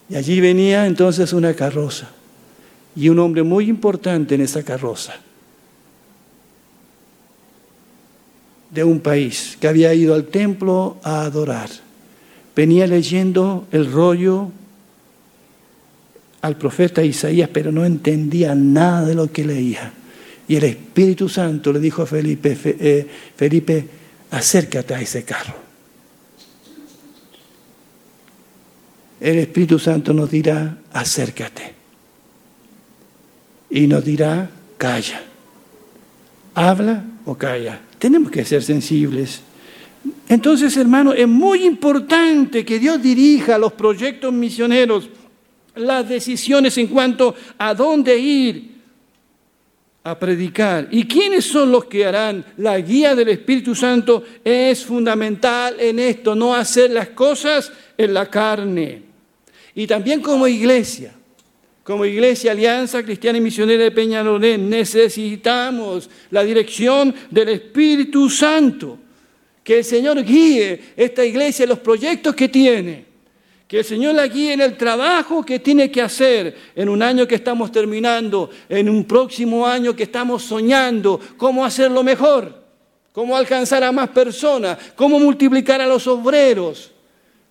Y 0.10 0.16
allí 0.16 0.40
venía 0.40 0.86
entonces 0.86 1.34
una 1.34 1.54
carroza 1.54 2.10
y 2.96 3.10
un 3.10 3.20
hombre 3.20 3.44
muy 3.44 3.68
importante 3.70 4.36
en 4.36 4.42
esa 4.42 4.64
carroza 4.64 5.16
de 8.70 8.84
un 8.84 9.00
país 9.00 9.58
que 9.60 9.68
había 9.68 9.94
ido 9.94 10.14
al 10.14 10.26
templo 10.26 10.98
a 11.04 11.22
adorar. 11.22 11.70
Venía 12.56 12.88
leyendo 12.88 13.68
el 13.72 13.92
rollo 13.92 14.52
al 16.48 16.58
profeta 16.58 17.04
Isaías, 17.04 17.50
pero 17.52 17.72
no 17.72 17.86
entendía 17.86 18.56
nada 18.56 19.06
de 19.06 19.16
lo 19.16 19.32
que 19.32 19.46
leía. 19.46 19.94
Y 20.48 20.56
el 20.56 20.64
Espíritu 20.64 21.28
Santo 21.28 21.74
le 21.74 21.80
dijo 21.80 22.02
a 22.02 22.06
Felipe, 22.06 22.58
eh, 22.64 23.08
Felipe, 23.36 23.88
acércate 24.32 24.96
a 24.96 25.02
ese 25.02 25.24
carro. 25.24 25.68
El 29.20 29.40
Espíritu 29.40 29.80
Santo 29.80 30.14
nos 30.14 30.30
dirá, 30.30 30.78
acércate. 30.94 31.74
Y 33.70 33.88
nos 33.88 34.06
dirá, 34.06 34.50
calla. 34.78 35.22
Habla 36.56 37.04
o 37.26 37.36
calla. 37.36 37.82
Tenemos 38.00 38.32
que 38.32 38.46
ser 38.46 38.64
sensibles. 38.64 39.42
Entonces, 40.30 40.78
hermano, 40.78 41.14
es 41.14 41.28
muy 41.28 41.66
importante 41.66 42.64
que 42.64 42.80
Dios 42.80 43.02
dirija 43.02 43.58
los 43.58 43.74
proyectos 43.74 44.32
misioneros, 44.32 45.10
las 45.80 46.08
decisiones 46.08 46.78
en 46.78 46.88
cuanto 46.88 47.36
a 47.58 47.74
dónde 47.74 48.18
ir 48.18 48.78
a 50.04 50.18
predicar. 50.18 50.88
¿Y 50.92 51.06
quiénes 51.06 51.46
son 51.46 51.72
los 51.72 51.86
que 51.86 52.06
harán? 52.06 52.46
La 52.58 52.80
guía 52.80 53.14
del 53.14 53.30
Espíritu 53.30 53.76
Santo 53.76 54.24
es 54.44 54.86
fundamental 54.86 55.76
en 55.80 56.00
esto, 56.00 56.34
no 56.34 56.56
hacer 56.56 56.92
las 56.92 57.10
cosas 57.10 57.72
en 57.98 58.14
la 58.14 58.30
carne. 58.30 59.02
Y 59.76 59.86
también 59.86 60.22
como 60.22 60.48
iglesia, 60.48 61.14
como 61.84 62.04
Iglesia 62.04 62.52
Alianza 62.52 63.02
Cristiana 63.02 63.38
y 63.38 63.42
Misionera 63.42 63.84
de 63.84 63.92
Peñalolén, 63.92 64.70
necesitamos 64.70 66.10
la 66.32 66.44
dirección 66.44 67.16
del 67.32 67.48
Espíritu 67.48 68.30
Santo. 68.30 68.98
Que 69.64 69.78
el 69.78 69.84
Señor 69.86 70.22
guíe 70.24 70.82
esta 70.98 71.24
iglesia 71.24 71.66
los 71.66 71.80
proyectos 71.80 72.36
que 72.36 72.50
tiene. 72.50 73.06
Que 73.68 73.80
el 73.80 73.86
Señor 73.86 74.16
la 74.16 74.28
guíe 74.28 74.54
en 74.54 74.62
el 74.62 74.78
trabajo 74.78 75.44
que 75.44 75.60
tiene 75.60 75.92
que 75.92 76.02
hacer 76.02 76.56
en 76.74 76.88
un 76.88 77.04
año 77.04 77.28
que 77.28 77.36
estamos 77.36 77.70
terminando, 77.70 78.50
en 78.70 78.90
un 78.90 79.04
próximo 79.04 79.68
año 79.68 79.94
que 79.94 80.04
estamos 80.04 80.44
soñando, 80.44 81.20
cómo 81.36 81.66
hacerlo 81.66 82.02
mejor, 82.02 82.64
cómo 83.12 83.36
alcanzar 83.36 83.84
a 83.84 83.92
más 83.92 84.10
personas, 84.10 84.78
cómo 84.96 85.20
multiplicar 85.20 85.82
a 85.82 85.86
los 85.86 86.08
obreros, 86.08 86.92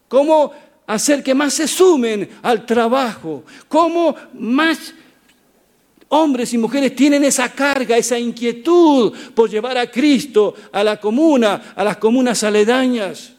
cómo 0.08 0.52
hacer 0.86 1.22
que 1.22 1.34
más 1.34 1.52
se 1.52 1.68
sumen 1.68 2.30
al 2.42 2.64
trabajo, 2.64 3.44
cómo 3.68 4.14
más 4.32 4.94
hombres 6.08 6.54
y 6.54 6.56
mujeres 6.56 6.96
tienen 6.96 7.24
esa 7.24 7.52
carga, 7.52 7.96
esa 7.96 8.18
inquietud 8.18 9.12
por 9.34 9.50
llevar 9.50 9.76
a 9.76 9.90
Cristo 9.90 10.54
a 10.72 10.82
la 10.82 10.98
comuna, 10.98 11.74
a 11.76 11.84
las 11.84 11.98
comunas 11.98 12.42
aledañas. 12.42 13.35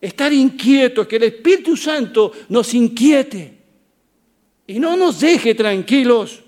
Estar 0.00 0.32
inquietos, 0.32 1.06
que 1.06 1.16
el 1.16 1.24
Espíritu 1.24 1.76
Santo 1.76 2.32
nos 2.48 2.72
inquiete 2.74 3.58
y 4.66 4.78
no 4.78 4.96
nos 4.96 5.20
deje 5.20 5.54
tranquilos 5.54 6.42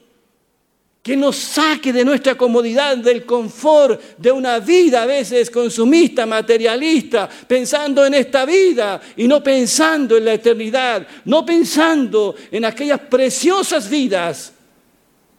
que 1.03 1.17
nos 1.17 1.37
saque 1.37 1.93
de 1.93 2.05
nuestra 2.05 2.35
comodidad, 2.35 2.99
del 2.99 3.25
confort 3.25 4.19
de 4.19 4.31
una 4.31 4.59
vida 4.59 5.03
a 5.03 5.07
veces 5.07 5.51
consumista, 5.51 6.27
materialista, 6.27 7.29
pensando 7.29 8.05
en 8.05 8.15
esta 8.15 8.45
vida 8.45 9.01
y 9.17 9.27
no 9.27 9.43
pensando 9.43 10.19
en 10.19 10.27
la 10.27 10.35
eternidad, 10.35 11.07
no 11.25 11.45
pensando 11.45 12.35
en 12.51 12.67
aquellas 12.67 13.01
preciosas 13.01 13.89
vidas 13.89 14.53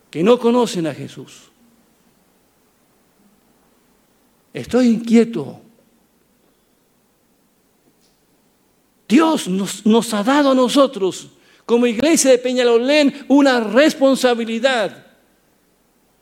que 0.09 0.23
no 0.23 0.39
conocen 0.39 0.87
a 0.87 0.93
Jesús. 0.95 1.43
Estoy 4.51 4.87
inquieto. 4.87 5.61
Dios 9.11 9.47
nos, 9.47 10.13
ha 10.13 10.23
dado 10.23 10.51
a 10.51 10.55
nosotros, 10.55 11.27
como 11.65 11.85
iglesia 11.85 12.31
de 12.31 12.37
Peñalolén, 12.37 13.25
una 13.27 13.59
responsabilidad 13.59 15.05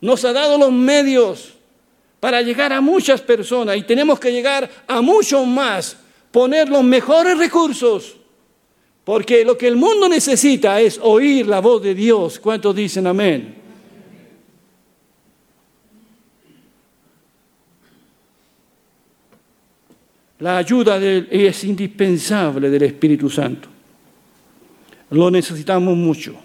nos 0.02 0.25
ha 0.25 0.34
dado 0.34 0.58
los 0.58 0.71
medios 0.71 1.54
para 2.19 2.41
llegar 2.41 2.73
a 2.73 2.82
muchas 2.82 3.21
personas 3.21 3.78
y 3.78 3.84
tenemos 3.84 4.19
que 4.19 4.32
llegar 4.32 4.69
a 4.88 5.02
muchos 5.02 5.45
más, 5.45 5.97
poner 6.32 6.69
los 6.69 6.84
mejores 6.84 7.38
recursos, 7.38 8.15
porque 9.04 9.45
lo 9.45 9.58
que 9.58 9.67
el 9.67 9.75
mundo 9.75 10.10
necesita 10.10 10.80
es 10.82 10.99
oír 11.02 11.47
la 11.47 11.60
voz 11.60 11.82
de 11.82 11.93
Dios. 11.93 12.39
¿Cuántos 12.39 12.75
dicen 12.75 13.08
amén? 13.08 13.58
La 20.39 20.58
ayuda 20.58 20.97
es 20.97 21.63
indispensable 21.63 22.69
del 22.69 22.84
Espíritu 22.84 23.30
Santo. 23.30 23.67
Lo 25.12 25.30
necesitamos 25.30 25.95
mucho 25.95 26.36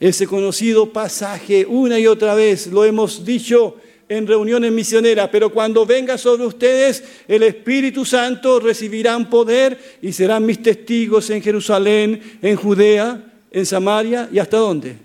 ese 0.00 0.26
conocido 0.26 0.90
pasaje 0.90 1.66
una 1.66 1.98
y 1.98 2.06
otra 2.06 2.34
vez, 2.34 2.68
lo 2.68 2.86
hemos 2.86 3.22
dicho 3.22 3.76
en 4.08 4.26
reuniones 4.26 4.72
misioneras, 4.72 5.28
pero 5.30 5.50
cuando 5.50 5.84
venga 5.84 6.16
sobre 6.16 6.46
ustedes 6.46 7.04
el 7.28 7.42
Espíritu 7.42 8.06
Santo 8.06 8.58
recibirán 8.58 9.28
poder 9.28 9.78
y 10.00 10.12
serán 10.12 10.46
mis 10.46 10.62
testigos 10.62 11.28
en 11.28 11.42
Jerusalén, 11.42 12.38
en 12.40 12.56
Judea, 12.56 13.22
en 13.50 13.66
Samaria 13.66 14.28
y 14.32 14.38
hasta 14.38 14.56
dónde? 14.56 14.96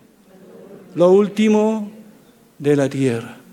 Lo 0.95 1.11
último 1.11 1.91
de 2.57 2.75
la 2.77 2.89
tierra. 2.89 3.44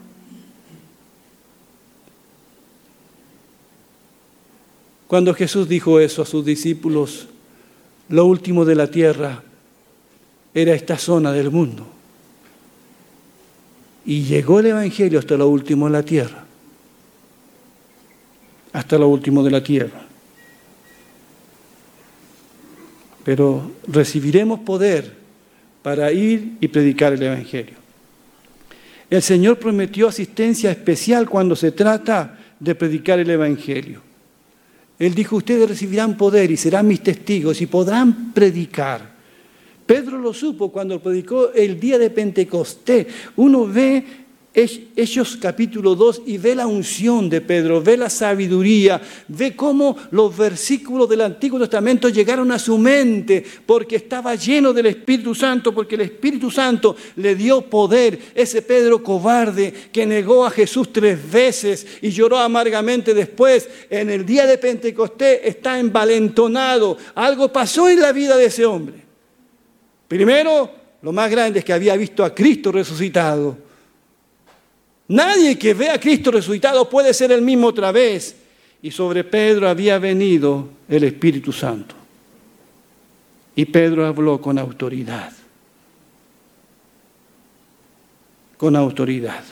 Cuando 5.13 5.35
Jesús 5.35 5.69
dijo 5.69 6.01
eso 6.01 6.23
a 6.23 6.25
sus 6.25 6.43
discípulos, 6.43 7.29
lo 8.09 8.25
último 8.25 8.65
de 8.65 8.75
la 8.75 8.87
tierra, 8.87 9.43
era 10.55 10.73
esta 10.73 10.97
zona 10.97 11.33
del 11.33 11.51
mundo. 11.51 11.87
Y 14.07 14.23
llegó 14.23 14.61
el 14.61 14.69
Evangelio 14.69 15.19
hasta 15.19 15.37
lo 15.37 15.51
último 15.51 15.85
de 15.85 15.93
la 15.93 16.03
tierra. 16.03 16.47
Hasta 18.73 18.97
lo 18.97 19.09
último 19.09 19.43
de 19.43 19.51
la 19.51 19.63
tierra. 19.63 20.01
Pero 23.23 23.71
recibiremos 23.89 24.61
poder 24.61 25.15
para 25.83 26.11
ir 26.11 26.57
y 26.59 26.69
predicar 26.69 27.13
el 27.13 27.23
Evangelio. 27.23 27.75
El 29.11 29.21
Señor 29.21 29.59
prometió 29.59 30.09
asistencia 30.09 30.71
especial 30.71 31.29
cuando 31.29 31.55
se 31.55 31.71
trata 31.71 32.39
de 32.59 32.75
predicar 32.75 33.19
el 33.19 33.29
Evangelio. 33.29 34.12
Él 35.03 35.17
dijo, 35.17 35.35
ustedes 35.35 35.69
recibirán 35.69 36.17
poder 36.17 36.49
y 36.53 36.57
serán 36.57 36.87
mis 36.87 37.03
testigos 37.03 37.61
y 37.61 37.67
podrán 37.67 38.33
predicar. 38.33 39.13
Pedro 39.85 40.17
lo 40.17 40.33
supo 40.33 40.71
cuando 40.71 41.03
predicó 41.03 41.53
el 41.53 41.81
día 41.81 41.99
de 41.99 42.09
Pentecostés. 42.09 43.09
Uno 43.35 43.67
ve 43.67 44.22
Hechos 44.55 45.39
capítulo 45.41 45.95
2 45.95 46.25
y 46.27 46.37
ve 46.37 46.55
la 46.55 46.67
unción 46.67 47.31
de 47.31 47.41
Pedro, 47.41 47.81
ve 47.81 47.97
la 47.97 48.11
sabiduría, 48.11 49.01
ve 49.29 49.57
cómo 49.57 49.97
los 50.11 50.37
versículos 50.37 51.09
del 51.09 51.23
Antiguo 51.23 51.59
Testamento 51.59 52.11
llegaron 52.11 52.53
a 52.53 52.59
su 52.59 52.77
mente 52.77 53.43
porque 53.65 53.97
estaba 53.97 54.35
lleno 54.35 54.75
del 54.75 54.87
Espíritu 54.87 55.35
Santo, 55.35 55.75
porque 55.75 55.95
el 55.95 56.03
Espíritu 56.03 56.51
Santo 56.51 56.95
le 57.17 57.35
dio 57.35 57.63
poder. 57.63 58.19
Ese 58.35 58.61
Pedro 58.61 59.03
cobarde 59.03 59.73
que 59.91 60.05
negó 60.05 60.45
a 60.45 60.51
Jesús 60.51 60.93
tres 60.93 61.19
veces 61.31 61.87
y 62.03 62.11
lloró 62.11 62.37
amargamente 62.37 63.15
después, 63.15 63.67
en 63.89 64.11
el 64.11 64.27
día 64.27 64.45
de 64.45 64.59
Pentecostés 64.59 65.41
está 65.45 65.79
envalentonado. 65.79 66.99
Algo 67.15 67.51
pasó 67.51 67.89
en 67.89 68.03
la 68.03 68.13
vida 68.13 68.37
de 68.37 68.45
ese 68.45 68.67
hombre. 68.67 68.97
Primero, 70.09 70.71
lo 71.01 71.11
más 71.11 71.31
grande 71.31 71.61
es 71.61 71.65
que 71.65 71.73
había 71.73 71.97
visto 71.97 72.23
a 72.23 72.35
Cristo 72.35 72.71
resucitado. 72.71 73.72
Nadie 75.13 75.59
que 75.59 75.75
vea 75.75 75.95
a 75.95 76.01
Cristo 76.01 76.31
resucitado 76.31 76.89
puede 76.89 77.13
ser 77.13 77.33
el 77.33 77.43
mismo 77.43 77.67
otra 77.67 77.93
vez. 77.93 78.35
Y 78.81 78.91
sobre 78.91 79.25
Pedro 79.25 79.69
había 79.69 79.99
venido 79.99 80.71
el 80.89 81.05
Espíritu 81.05 81.53
Santo. 81.53 81.95
Y 83.55 83.67
Pedro 83.67 84.07
habló 84.07 84.41
con 84.41 84.59
autoridad. 84.59 85.31
Con 88.57 88.75
autoridad. 88.75 89.45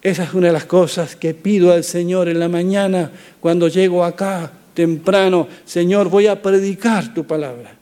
Esa 0.00 0.24
es 0.24 0.32
una 0.32 0.46
de 0.46 0.54
las 0.54 0.64
cosas 0.64 1.16
que 1.16 1.34
pido 1.34 1.70
al 1.70 1.84
Señor 1.84 2.30
en 2.30 2.38
la 2.38 2.48
mañana 2.48 3.10
cuando 3.40 3.68
llego 3.68 4.02
acá 4.02 4.50
temprano. 4.72 5.48
Señor, 5.66 6.08
voy 6.08 6.28
a 6.28 6.40
predicar 6.40 7.12
tu 7.12 7.24
palabra 7.26 7.74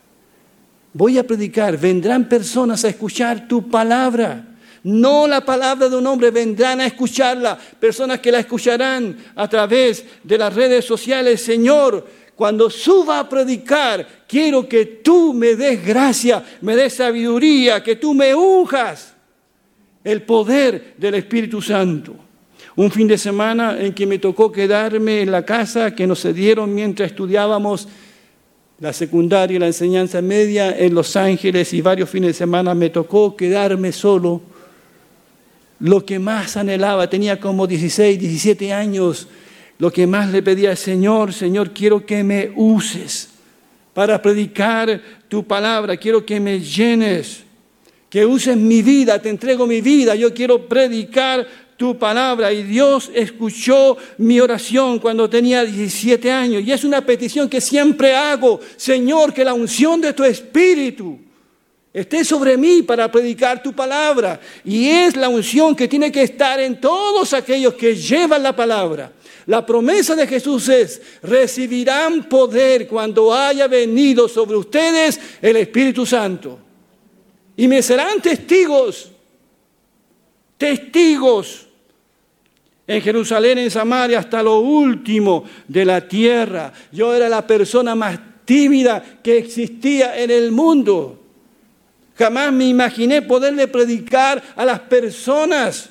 voy 0.93 1.17
a 1.17 1.25
predicar, 1.25 1.77
vendrán 1.77 2.29
personas 2.29 2.85
a 2.85 2.89
escuchar 2.89 3.47
tu 3.47 3.67
palabra. 3.69 4.45
No 4.83 5.27
la 5.27 5.45
palabra 5.45 5.87
de 5.87 5.95
un 5.95 6.05
hombre, 6.05 6.29
vendrán 6.29 6.81
a 6.81 6.85
escucharla. 6.85 7.57
Personas 7.57 8.19
que 8.19 8.31
la 8.31 8.39
escucharán 8.39 9.17
a 9.35 9.47
través 9.47 10.05
de 10.23 10.37
las 10.37 10.53
redes 10.53 10.83
sociales. 10.83 11.41
Señor, 11.41 12.05
cuando 12.35 12.69
suba 12.69 13.19
a 13.19 13.29
predicar, 13.29 14.05
quiero 14.27 14.67
que 14.67 14.85
tú 14.85 15.33
me 15.33 15.55
des 15.55 15.85
gracia, 15.85 16.43
me 16.61 16.75
des 16.75 16.93
sabiduría, 16.95 17.81
que 17.81 17.95
tú 17.95 18.13
me 18.13 18.35
unjas 18.35 19.13
el 20.03 20.23
poder 20.23 20.95
del 20.97 21.15
Espíritu 21.15 21.61
Santo. 21.61 22.15
Un 22.75 22.91
fin 22.91 23.07
de 23.07 23.17
semana 23.17 23.77
en 23.79 23.93
que 23.93 24.05
me 24.05 24.19
tocó 24.19 24.51
quedarme 24.51 25.21
en 25.21 25.31
la 25.31 25.45
casa 25.45 25.95
que 25.95 26.07
nos 26.07 26.21
cedieron 26.21 26.73
mientras 26.73 27.11
estudiábamos 27.11 27.87
la 28.79 28.91
secundaria 28.91 29.55
y 29.55 29.59
la 29.59 29.67
enseñanza 29.67 30.21
media 30.21 30.75
en 30.77 30.93
Los 30.93 31.15
Ángeles 31.15 31.71
y 31.71 31.81
varios 31.81 32.09
fines 32.09 32.29
de 32.29 32.33
semana 32.33 32.73
me 32.73 32.89
tocó 32.89 33.37
quedarme 33.37 33.93
solo 33.93 34.41
lo 35.79 36.05
que 36.05 36.19
más 36.19 36.57
anhelaba, 36.57 37.09
tenía 37.09 37.39
como 37.39 37.67
16, 37.67 38.19
17 38.19 38.73
años, 38.73 39.27
lo 39.79 39.91
que 39.91 40.07
más 40.07 40.31
le 40.31 40.41
pedía 40.41 40.75
Señor, 40.75 41.33
Señor, 41.33 41.71
quiero 41.71 42.05
que 42.05 42.23
me 42.23 42.51
uses 42.55 43.29
para 43.93 44.21
predicar 44.21 45.01
tu 45.27 45.45
palabra, 45.45 45.97
quiero 45.97 46.25
que 46.25 46.39
me 46.39 46.59
llenes, 46.59 47.43
que 48.09 48.25
uses 48.25 48.55
mi 48.55 48.81
vida, 48.81 49.19
te 49.19 49.29
entrego 49.29 49.65
mi 49.67 49.81
vida, 49.81 50.15
yo 50.15 50.33
quiero 50.33 50.67
predicar 50.67 51.47
tu 51.77 51.97
palabra. 51.97 52.53
Y 52.53 52.63
Dios 52.63 53.11
escuchó 53.13 53.97
mi 54.17 54.39
oración 54.39 54.99
cuando 54.99 55.29
tenía 55.29 55.63
17 55.65 56.31
años. 56.31 56.63
Y 56.63 56.71
es 56.71 56.83
una 56.83 57.05
petición 57.05 57.49
que 57.49 57.59
siempre 57.59 58.15
hago, 58.15 58.59
Señor, 58.77 59.33
que 59.33 59.43
la 59.43 59.53
unción 59.53 59.99
de 59.99 60.13
tu 60.13 60.23
Espíritu 60.23 61.19
esté 61.93 62.25
sobre 62.25 62.57
mí 62.57 62.81
para 62.81 63.11
predicar 63.11 63.61
tu 63.61 63.71
palabra. 63.73 64.39
Y 64.65 64.89
es 64.89 65.15
la 65.15 65.29
unción 65.29 65.75
que 65.75 65.87
tiene 65.87 66.11
que 66.11 66.23
estar 66.23 66.59
en 66.59 66.81
todos 66.81 67.33
aquellos 67.33 67.75
que 67.75 67.95
llevan 67.95 68.43
la 68.43 68.55
palabra. 68.55 69.11
La 69.45 69.65
promesa 69.65 70.15
de 70.15 70.25
Jesús 70.25 70.69
es, 70.69 71.01
recibirán 71.21 72.27
poder 72.29 72.87
cuando 72.87 73.33
haya 73.33 73.67
venido 73.67 74.27
sobre 74.27 74.55
ustedes 74.55 75.19
el 75.41 75.57
Espíritu 75.57 76.05
Santo. 76.05 76.59
Y 77.55 77.67
me 77.67 77.81
serán 77.81 78.21
testigos, 78.21 79.11
testigos 80.57 81.67
en 82.87 83.01
Jerusalén, 83.01 83.57
en 83.59 83.69
Samaria, 83.69 84.19
hasta 84.19 84.41
lo 84.41 84.59
último 84.59 85.43
de 85.67 85.85
la 85.85 86.07
tierra. 86.07 86.73
Yo 86.91 87.13
era 87.13 87.29
la 87.29 87.45
persona 87.45 87.95
más 87.95 88.19
tímida 88.45 89.19
que 89.21 89.37
existía 89.37 90.19
en 90.19 90.31
el 90.31 90.51
mundo. 90.51 91.22
Jamás 92.17 92.53
me 92.53 92.65
imaginé 92.65 93.21
poderle 93.21 93.67
predicar 93.67 94.41
a 94.55 94.65
las 94.65 94.79
personas, 94.81 95.89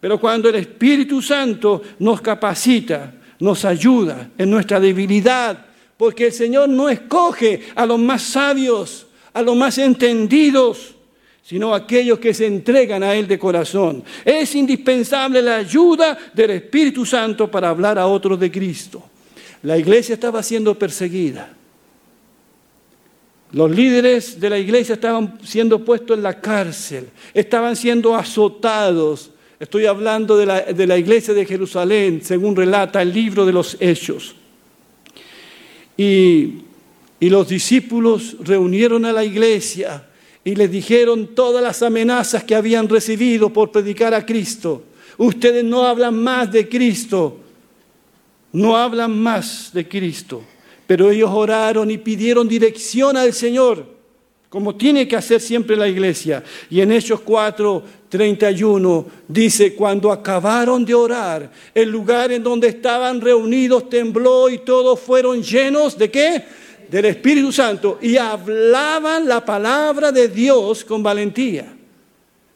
pero 0.00 0.18
cuando 0.18 0.48
el 0.48 0.56
Espíritu 0.56 1.22
Santo 1.22 1.82
nos 1.98 2.20
capacita, 2.20 3.12
nos 3.38 3.64
ayuda 3.64 4.30
en 4.36 4.50
nuestra 4.50 4.80
debilidad, 4.80 5.66
porque 5.96 6.26
el 6.26 6.32
Señor 6.32 6.68
no 6.68 6.88
escoge 6.88 7.68
a 7.74 7.86
los 7.86 7.98
más 7.98 8.22
sabios, 8.22 9.06
a 9.32 9.42
los 9.42 9.56
más 9.56 9.78
entendidos, 9.78 10.94
sino 11.42 11.72
a 11.72 11.78
aquellos 11.78 12.18
que 12.18 12.34
se 12.34 12.46
entregan 12.46 13.02
a 13.02 13.14
Él 13.14 13.26
de 13.26 13.38
corazón. 13.38 14.02
Es 14.24 14.54
indispensable 14.54 15.42
la 15.42 15.56
ayuda 15.56 16.16
del 16.32 16.50
Espíritu 16.50 17.04
Santo 17.04 17.50
para 17.50 17.68
hablar 17.68 17.98
a 17.98 18.06
otros 18.06 18.38
de 18.40 18.50
Cristo. 18.50 19.02
La 19.62 19.76
iglesia 19.76 20.14
estaba 20.14 20.42
siendo 20.42 20.78
perseguida. 20.78 21.52
Los 23.52 23.70
líderes 23.70 24.38
de 24.38 24.48
la 24.48 24.58
iglesia 24.58 24.94
estaban 24.94 25.38
siendo 25.42 25.84
puestos 25.84 26.16
en 26.16 26.22
la 26.22 26.40
cárcel, 26.40 27.08
estaban 27.34 27.74
siendo 27.74 28.14
azotados. 28.14 29.30
Estoy 29.58 29.86
hablando 29.86 30.36
de 30.36 30.46
la, 30.46 30.60
de 30.60 30.86
la, 30.86 30.96
iglesia 30.96 31.34
de 31.34 31.44
Jerusalén, 31.44 32.20
según 32.22 32.54
relata 32.54 33.02
el 33.02 33.12
libro 33.12 33.44
de 33.44 33.52
los 33.52 33.76
Hechos. 33.80 34.36
Y, 35.96 36.62
y 37.18 37.28
los 37.28 37.48
discípulos 37.48 38.36
reunieron 38.40 39.04
a 39.04 39.12
la 39.12 39.24
iglesia 39.24 40.06
y 40.44 40.54
les 40.54 40.70
dijeron 40.70 41.34
todas 41.34 41.62
las 41.62 41.82
amenazas 41.82 42.44
que 42.44 42.54
habían 42.54 42.88
recibido 42.88 43.52
por 43.52 43.70
predicar 43.70 44.14
a 44.14 44.24
Cristo. 44.24 44.84
Ustedes 45.18 45.64
no 45.64 45.86
hablan 45.86 46.14
más 46.14 46.50
de 46.50 46.68
Cristo, 46.68 47.38
no 48.52 48.76
hablan 48.76 49.18
más 49.18 49.70
de 49.74 49.86
Cristo. 49.86 50.42
Pero 50.90 51.08
ellos 51.08 51.30
oraron 51.32 51.88
y 51.88 51.98
pidieron 51.98 52.48
dirección 52.48 53.16
al 53.16 53.32
Señor, 53.32 53.86
como 54.48 54.74
tiene 54.74 55.06
que 55.06 55.14
hacer 55.14 55.40
siempre 55.40 55.76
la 55.76 55.86
iglesia. 55.86 56.42
Y 56.68 56.80
en 56.80 56.90
Hechos 56.90 57.20
4, 57.20 57.84
31 58.08 59.06
dice, 59.28 59.76
cuando 59.76 60.10
acabaron 60.10 60.84
de 60.84 60.92
orar, 60.92 61.48
el 61.72 61.88
lugar 61.88 62.32
en 62.32 62.42
donde 62.42 62.66
estaban 62.66 63.20
reunidos 63.20 63.88
tembló 63.88 64.48
y 64.48 64.58
todos 64.58 64.98
fueron 64.98 65.40
llenos 65.44 65.96
de 65.96 66.10
qué? 66.10 66.44
Del 66.90 67.04
Espíritu 67.04 67.52
Santo 67.52 68.00
y 68.02 68.16
hablaban 68.16 69.28
la 69.28 69.44
palabra 69.44 70.10
de 70.10 70.26
Dios 70.26 70.84
con 70.84 71.04
valentía. 71.04 71.72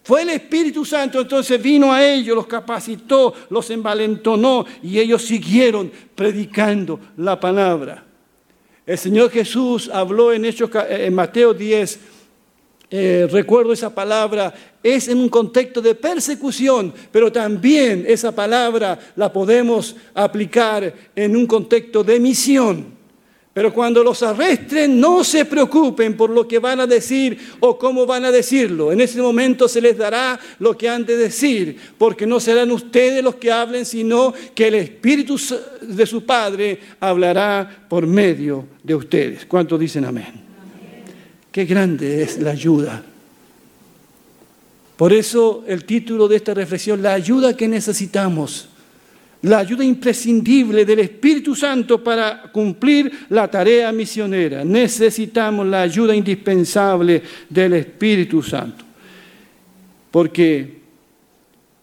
Fue 0.02 0.22
el 0.22 0.30
Espíritu 0.30 0.84
Santo, 0.84 1.20
entonces 1.20 1.62
vino 1.62 1.92
a 1.92 2.04
ellos, 2.04 2.34
los 2.34 2.48
capacitó, 2.48 3.32
los 3.50 3.70
envalentonó 3.70 4.66
y 4.82 4.98
ellos 4.98 5.22
siguieron 5.22 5.92
predicando 6.16 6.98
la 7.16 7.38
palabra. 7.38 8.06
El 8.86 8.98
Señor 8.98 9.30
Jesús 9.30 9.90
habló 9.92 10.32
en, 10.32 10.44
Hechos, 10.44 10.70
eh, 10.74 11.06
en 11.06 11.14
Mateo 11.14 11.54
10, 11.54 11.98
eh, 12.90 13.26
recuerdo 13.30 13.72
esa 13.72 13.94
palabra, 13.94 14.52
es 14.82 15.08
en 15.08 15.18
un 15.18 15.30
contexto 15.30 15.80
de 15.80 15.94
persecución, 15.94 16.92
pero 17.10 17.32
también 17.32 18.04
esa 18.06 18.32
palabra 18.32 18.98
la 19.16 19.32
podemos 19.32 19.96
aplicar 20.12 20.94
en 21.16 21.34
un 21.34 21.46
contexto 21.46 22.04
de 22.04 22.20
misión. 22.20 22.93
Pero 23.54 23.72
cuando 23.72 24.02
los 24.02 24.20
arresten, 24.24 24.98
no 24.98 25.22
se 25.22 25.44
preocupen 25.44 26.16
por 26.16 26.28
lo 26.28 26.46
que 26.46 26.58
van 26.58 26.80
a 26.80 26.88
decir 26.88 27.38
o 27.60 27.78
cómo 27.78 28.04
van 28.04 28.24
a 28.24 28.32
decirlo. 28.32 28.90
En 28.90 29.00
ese 29.00 29.22
momento 29.22 29.68
se 29.68 29.80
les 29.80 29.96
dará 29.96 30.40
lo 30.58 30.76
que 30.76 30.88
han 30.88 31.06
de 31.06 31.16
decir, 31.16 31.78
porque 31.96 32.26
no 32.26 32.40
serán 32.40 32.72
ustedes 32.72 33.22
los 33.22 33.36
que 33.36 33.52
hablen, 33.52 33.86
sino 33.86 34.34
que 34.56 34.66
el 34.66 34.74
Espíritu 34.74 35.40
de 35.82 36.04
su 36.04 36.24
Padre 36.24 36.80
hablará 36.98 37.86
por 37.88 38.08
medio 38.08 38.66
de 38.82 38.96
ustedes. 38.96 39.46
¿Cuántos 39.46 39.78
dicen 39.78 40.04
amén? 40.04 40.26
amén? 40.26 40.44
Qué 41.52 41.64
grande 41.64 42.24
es 42.24 42.38
la 42.38 42.50
ayuda. 42.50 43.04
Por 44.96 45.12
eso 45.12 45.62
el 45.68 45.84
título 45.84 46.26
de 46.26 46.36
esta 46.36 46.54
reflexión, 46.54 47.02
la 47.02 47.14
ayuda 47.14 47.56
que 47.56 47.68
necesitamos 47.68 48.68
la 49.44 49.58
ayuda 49.58 49.84
imprescindible 49.84 50.84
del 50.84 51.00
Espíritu 51.00 51.54
Santo 51.54 52.02
para 52.02 52.50
cumplir 52.50 53.26
la 53.28 53.48
tarea 53.48 53.92
misionera. 53.92 54.64
Necesitamos 54.64 55.66
la 55.66 55.82
ayuda 55.82 56.16
indispensable 56.16 57.22
del 57.48 57.74
Espíritu 57.74 58.42
Santo. 58.42 58.84
Porque 60.10 60.78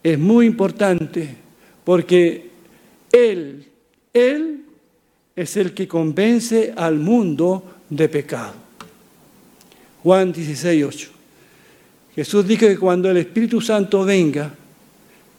es 0.02 0.18
muy 0.18 0.48
importante, 0.48 1.36
porque 1.84 2.50
Él, 3.12 3.64
Él 4.12 4.62
es 5.36 5.56
el 5.56 5.74
que 5.74 5.88
convence 5.88 6.74
al 6.76 6.96
mundo 6.98 7.64
de 7.90 8.10
pecado. 8.10 8.54
Juan 10.02 10.32
16, 10.32 10.84
8. 10.84 11.10
Jesús 12.16 12.48
dijo 12.48 12.66
que 12.66 12.80
cuando 12.80 13.12
el 13.12 13.18
Espíritu 13.18 13.62
Santo 13.62 14.04
venga, 14.04 14.52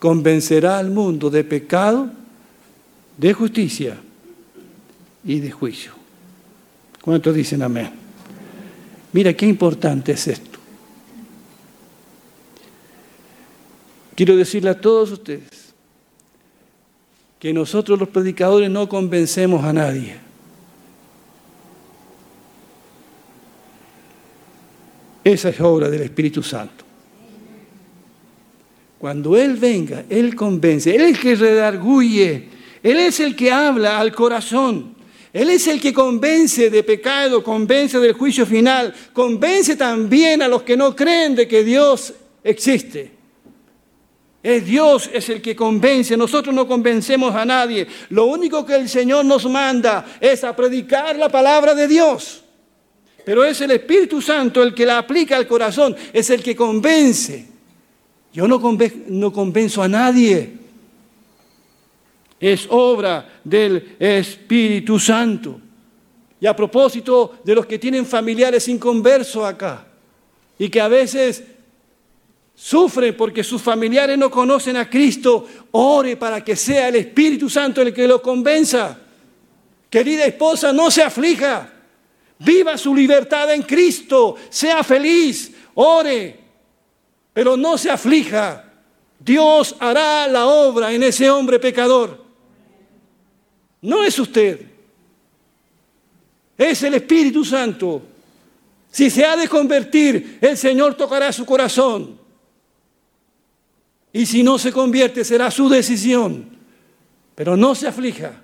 convencerá 0.03 0.79
al 0.79 0.91
mundo 0.91 1.31
de 1.31 1.45
pecado, 1.45 2.11
de 3.17 3.33
justicia 3.33 3.97
y 5.23 5.39
de 5.39 5.53
juicio. 5.53 5.93
¿Cuántos 7.01 7.33
dicen 7.33 7.63
amén? 7.63 7.93
Mira 9.13 9.33
qué 9.33 9.47
importante 9.47 10.11
es 10.11 10.27
esto. 10.27 10.59
Quiero 14.17 14.35
decirle 14.35 14.71
a 14.71 14.81
todos 14.81 15.13
ustedes 15.13 15.73
que 17.39 17.53
nosotros 17.53 17.97
los 17.97 18.09
predicadores 18.09 18.69
no 18.69 18.89
convencemos 18.89 19.65
a 19.65 19.73
nadie. 19.73 20.17
Esa 25.23 25.51
es 25.51 25.61
obra 25.61 25.89
del 25.89 26.03
Espíritu 26.03 26.43
Santo. 26.43 26.92
Cuando 29.03 29.37
Él 29.37 29.57
venga, 29.57 30.05
Él 30.09 30.37
convence, 30.37 30.95
Él 30.95 31.01
es 31.01 31.09
el 31.09 31.19
que 31.19 31.35
redarguye, 31.35 32.49
Él 32.85 33.01
es 33.01 33.19
el 33.19 33.35
que 33.35 33.51
habla 33.51 33.99
al 33.99 34.15
corazón. 34.15 34.95
Él 35.33 35.51
es 35.51 35.67
el 35.67 35.81
que 35.81 35.93
convence 35.93 36.71
de 36.71 36.85
pecado, 36.85 37.43
convence 37.43 37.99
del 37.99 38.13
juicio 38.13 38.47
final, 38.47 38.95
convence 39.13 39.75
también 39.75 40.41
a 40.41 40.47
los 40.47 40.63
que 40.63 40.77
no 40.77 40.95
creen 40.95 41.35
de 41.35 41.49
que 41.49 41.65
Dios 41.65 42.15
existe. 42.45 43.11
Es 44.41 44.65
Dios 44.65 45.11
es 45.13 45.29
el 45.31 45.43
que 45.43 45.57
convence, 45.57 46.17
nosotros 46.17 46.55
no 46.55 46.69
convencemos 46.69 47.35
a 47.35 47.45
nadie. 47.45 47.89
Lo 48.11 48.27
único 48.27 48.65
que 48.65 48.77
el 48.77 48.89
Señor 48.89 49.25
nos 49.25 49.51
manda 49.51 50.07
es 50.21 50.45
a 50.45 50.55
predicar 50.55 51.17
la 51.17 51.29
palabra 51.29 51.75
de 51.75 51.89
Dios. 51.89 52.45
Pero 53.25 53.43
es 53.45 53.61
el 53.63 53.73
Espíritu 53.73 54.23
Santo 54.23 54.63
el 54.63 54.73
que 54.73 54.87
la 54.87 54.99
aplica 54.99 55.37
al 55.37 55.49
corazón, 55.49 55.97
es 56.13 56.31
el 56.31 56.41
que 56.41 56.55
convence. 56.55 57.52
Yo 58.33 58.49
no, 58.49 58.61
convenzo 59.33 59.83
a 59.83 59.89
nadie. 59.89 60.55
Es 62.41 62.67
obra 62.71 63.41
del 63.45 63.97
Espíritu 63.99 64.99
Santo. 64.99 65.61
Y 66.41 66.47
a 66.47 66.57
propósito 66.57 67.39
de 67.45 67.55
los 67.55 67.67
que 67.67 67.79
tienen 67.79 68.07
familiares 68.07 68.67
inconversos 68.69 69.45
acá 69.45 69.87
y 70.59 70.69
que 70.69 70.81
a 70.81 70.89
veces 70.89 71.45
sufren 72.55 73.17
porque 73.17 73.45
sus 73.45 73.63
familiares 73.63 74.19
no 74.19 74.31
conocen 74.31 74.77
a 74.77 74.89
Cristo, 74.89 75.47
ore 75.71 76.17
para 76.17 76.43
que 76.43 76.57
sea 76.57 76.89
el 76.89 76.97
Espíritu 76.97 77.49
Santo 77.49 77.81
el 77.81 77.93
que 77.93 78.09
lo 78.09 78.21
convenza. 78.21 78.99
Querida 79.89 80.25
esposa, 80.25 80.73
no 80.73 80.91
se 80.91 81.03
aflija. 81.03 81.71
Viva 82.39 82.77
su 82.77 82.95
libertad 82.95 83.53
en 83.53 83.63
Cristo. 83.63 84.37
Sea 84.49 84.83
feliz. 84.83 85.53
Ore 85.75 86.42
pero 87.33 87.57
no 87.57 87.79
se 87.79 87.91
aflija. 87.91 88.65
Dios 89.19 89.77
hará 89.79 90.27
la 90.27 90.47
obra 90.47 90.93
en 90.93 91.03
ese 91.03 91.31
hombre 91.31 91.59
pecador. 91.59 92.23
No 93.81 94.03
es 94.05 94.19
usted. 94.19 94.67
Es 96.59 96.83
el 96.83 96.95
Espíritu 96.95 97.45
Santo. 97.45 98.03
Si 98.91 99.11
se 99.11 99.25
ha 99.25 99.37
de 99.37 99.49
convertir, 99.49 100.39
el 100.41 100.57
Señor 100.57 100.95
tocará 100.95 101.33
su 101.33 101.47
corazón. 101.47 102.21
Y 104.13 104.27
si 104.27 104.43
no 104.43 104.59
se 104.59 104.71
convierte, 104.71 105.25
será 105.25 105.51
su 105.51 105.69
decisión. 105.69 106.59
Pero 107.35 107.57
no 107.57 107.75
se 107.75 107.89
aflija. 107.89 108.43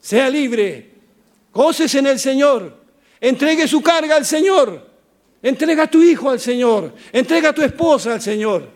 Sea 0.00 0.30
libre. 0.30 0.94
Goces 1.52 1.94
en 1.94 2.06
el 2.06 2.18
Señor. 2.18 2.78
Entregue 3.20 3.68
su 3.68 3.82
carga 3.82 4.16
al 4.16 4.24
Señor. 4.24 4.89
Entrega 5.42 5.84
a 5.84 5.90
tu 5.90 6.02
hijo 6.02 6.30
al 6.30 6.40
Señor. 6.40 6.92
Entrega 7.12 7.50
a 7.50 7.54
tu 7.54 7.62
esposa 7.62 8.14
al 8.14 8.20
Señor. 8.20 8.68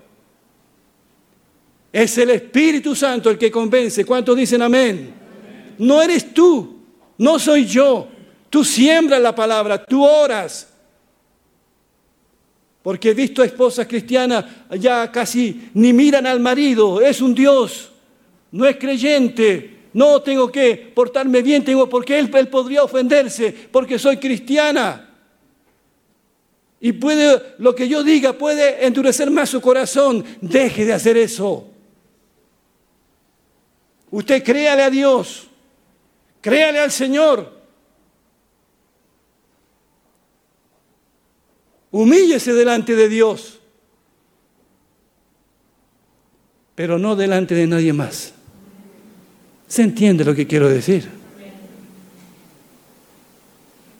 Es 1.92 2.18
el 2.18 2.30
Espíritu 2.30 2.94
Santo 2.94 3.30
el 3.30 3.38
que 3.38 3.50
convence. 3.50 4.04
¿Cuántos 4.04 4.36
dicen 4.36 4.62
amén? 4.62 5.14
No 5.78 6.02
eres 6.02 6.32
tú. 6.32 6.80
No 7.18 7.38
soy 7.38 7.66
yo. 7.66 8.08
Tú 8.50 8.64
siembras 8.64 9.20
la 9.20 9.34
palabra, 9.34 9.84
tú 9.84 10.04
oras. 10.04 10.68
Porque 12.84 13.10
he 13.10 13.14
visto 13.14 13.42
a 13.42 13.46
esposas 13.46 13.86
cristianas 13.86 14.44
ya 14.78 15.10
casi 15.10 15.70
ni 15.74 15.92
miran 15.92 16.26
al 16.26 16.38
marido, 16.38 17.00
es 17.00 17.22
un 17.22 17.34
Dios, 17.34 17.90
no 18.52 18.66
es 18.66 18.76
creyente. 18.76 19.70
No 19.94 20.20
tengo 20.22 20.52
que 20.52 20.92
portarme 20.94 21.40
bien, 21.40 21.64
tengo 21.64 21.88
porque 21.88 22.18
él, 22.18 22.28
él 22.34 22.48
podría 22.48 22.82
ofenderse, 22.82 23.52
porque 23.72 23.98
soy 23.98 24.18
cristiana. 24.18 25.13
Y 26.84 26.92
puede, 26.92 27.54
lo 27.60 27.74
que 27.74 27.88
yo 27.88 28.04
diga 28.04 28.34
puede 28.34 28.84
endurecer 28.84 29.30
más 29.30 29.48
su 29.48 29.58
corazón. 29.62 30.22
Deje 30.42 30.84
de 30.84 30.92
hacer 30.92 31.16
eso. 31.16 31.66
Usted 34.10 34.44
créale 34.44 34.82
a 34.82 34.90
Dios, 34.90 35.46
créale 36.42 36.78
al 36.80 36.92
Señor. 36.92 37.50
Humíllese 41.90 42.52
delante 42.52 42.94
de 42.94 43.08
Dios, 43.08 43.60
pero 46.74 46.98
no 46.98 47.16
delante 47.16 47.54
de 47.54 47.66
nadie 47.66 47.94
más. 47.94 48.34
¿Se 49.68 49.80
entiende 49.80 50.22
lo 50.22 50.34
que 50.34 50.46
quiero 50.46 50.68
decir? 50.68 51.08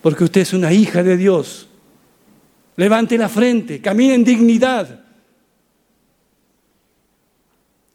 Porque 0.02 0.24
usted 0.24 0.42
es 0.42 0.52
una 0.52 0.70
hija 0.70 1.02
de 1.02 1.16
Dios. 1.16 1.68
Levante 2.76 3.16
la 3.16 3.28
frente, 3.28 3.80
camine 3.80 4.14
en 4.14 4.24
dignidad 4.24 5.00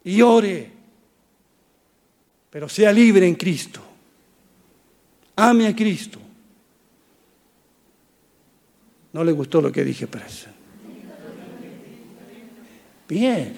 y 0.04 0.22
ore, 0.22 0.70
pero 2.48 2.68
sea 2.68 2.92
libre 2.92 3.26
en 3.26 3.34
Cristo. 3.34 3.80
Ame 5.36 5.66
a 5.66 5.76
Cristo. 5.76 6.18
No 9.12 9.24
le 9.24 9.32
gustó 9.32 9.60
lo 9.60 9.70
que 9.70 9.84
dije, 9.84 10.08
eso. 10.26 10.48
Bien. 13.08 13.56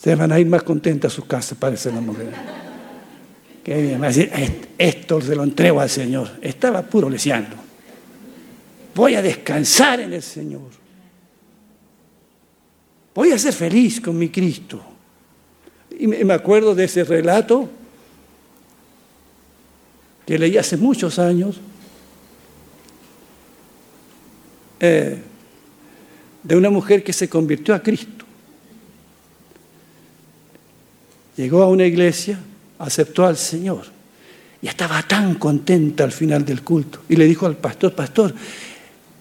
Se 0.00 0.14
van 0.14 0.32
a 0.32 0.40
ir 0.40 0.46
más 0.46 0.62
contentas 0.62 1.12
a 1.12 1.14
sus 1.16 1.26
casas, 1.26 1.58
parece 1.58 1.92
la 1.92 2.00
mujer. 2.00 2.32
Qué 3.62 3.82
bien. 3.82 4.02
Esto 4.78 5.20
se 5.20 5.36
lo 5.36 5.44
entrego 5.44 5.80
al 5.80 5.90
Señor. 5.90 6.30
Estaba 6.40 6.82
puro 6.82 7.10
leseando. 7.10 7.67
Voy 8.98 9.14
a 9.14 9.22
descansar 9.22 10.00
en 10.00 10.12
el 10.12 10.22
Señor. 10.22 10.70
Voy 13.14 13.30
a 13.30 13.38
ser 13.38 13.52
feliz 13.52 14.00
con 14.00 14.18
mi 14.18 14.28
Cristo. 14.28 14.82
Y 15.96 16.08
me 16.08 16.34
acuerdo 16.34 16.74
de 16.74 16.82
ese 16.82 17.04
relato 17.04 17.70
que 20.26 20.36
leí 20.36 20.58
hace 20.58 20.76
muchos 20.76 21.18
años 21.20 21.60
Eh, 24.80 25.18
de 26.42 26.56
una 26.56 26.70
mujer 26.70 27.02
que 27.02 27.12
se 27.12 27.28
convirtió 27.28 27.74
a 27.74 27.82
Cristo. 27.82 28.24
Llegó 31.36 31.62
a 31.62 31.68
una 31.68 31.84
iglesia, 31.84 32.38
aceptó 32.78 33.26
al 33.26 33.36
Señor 33.36 33.86
y 34.62 34.68
estaba 34.68 35.02
tan 35.02 35.34
contenta 35.34 36.04
al 36.04 36.12
final 36.12 36.44
del 36.44 36.62
culto. 36.62 37.02
Y 37.08 37.16
le 37.16 37.26
dijo 37.26 37.46
al 37.46 37.56
pastor, 37.56 37.94
pastor, 37.94 38.34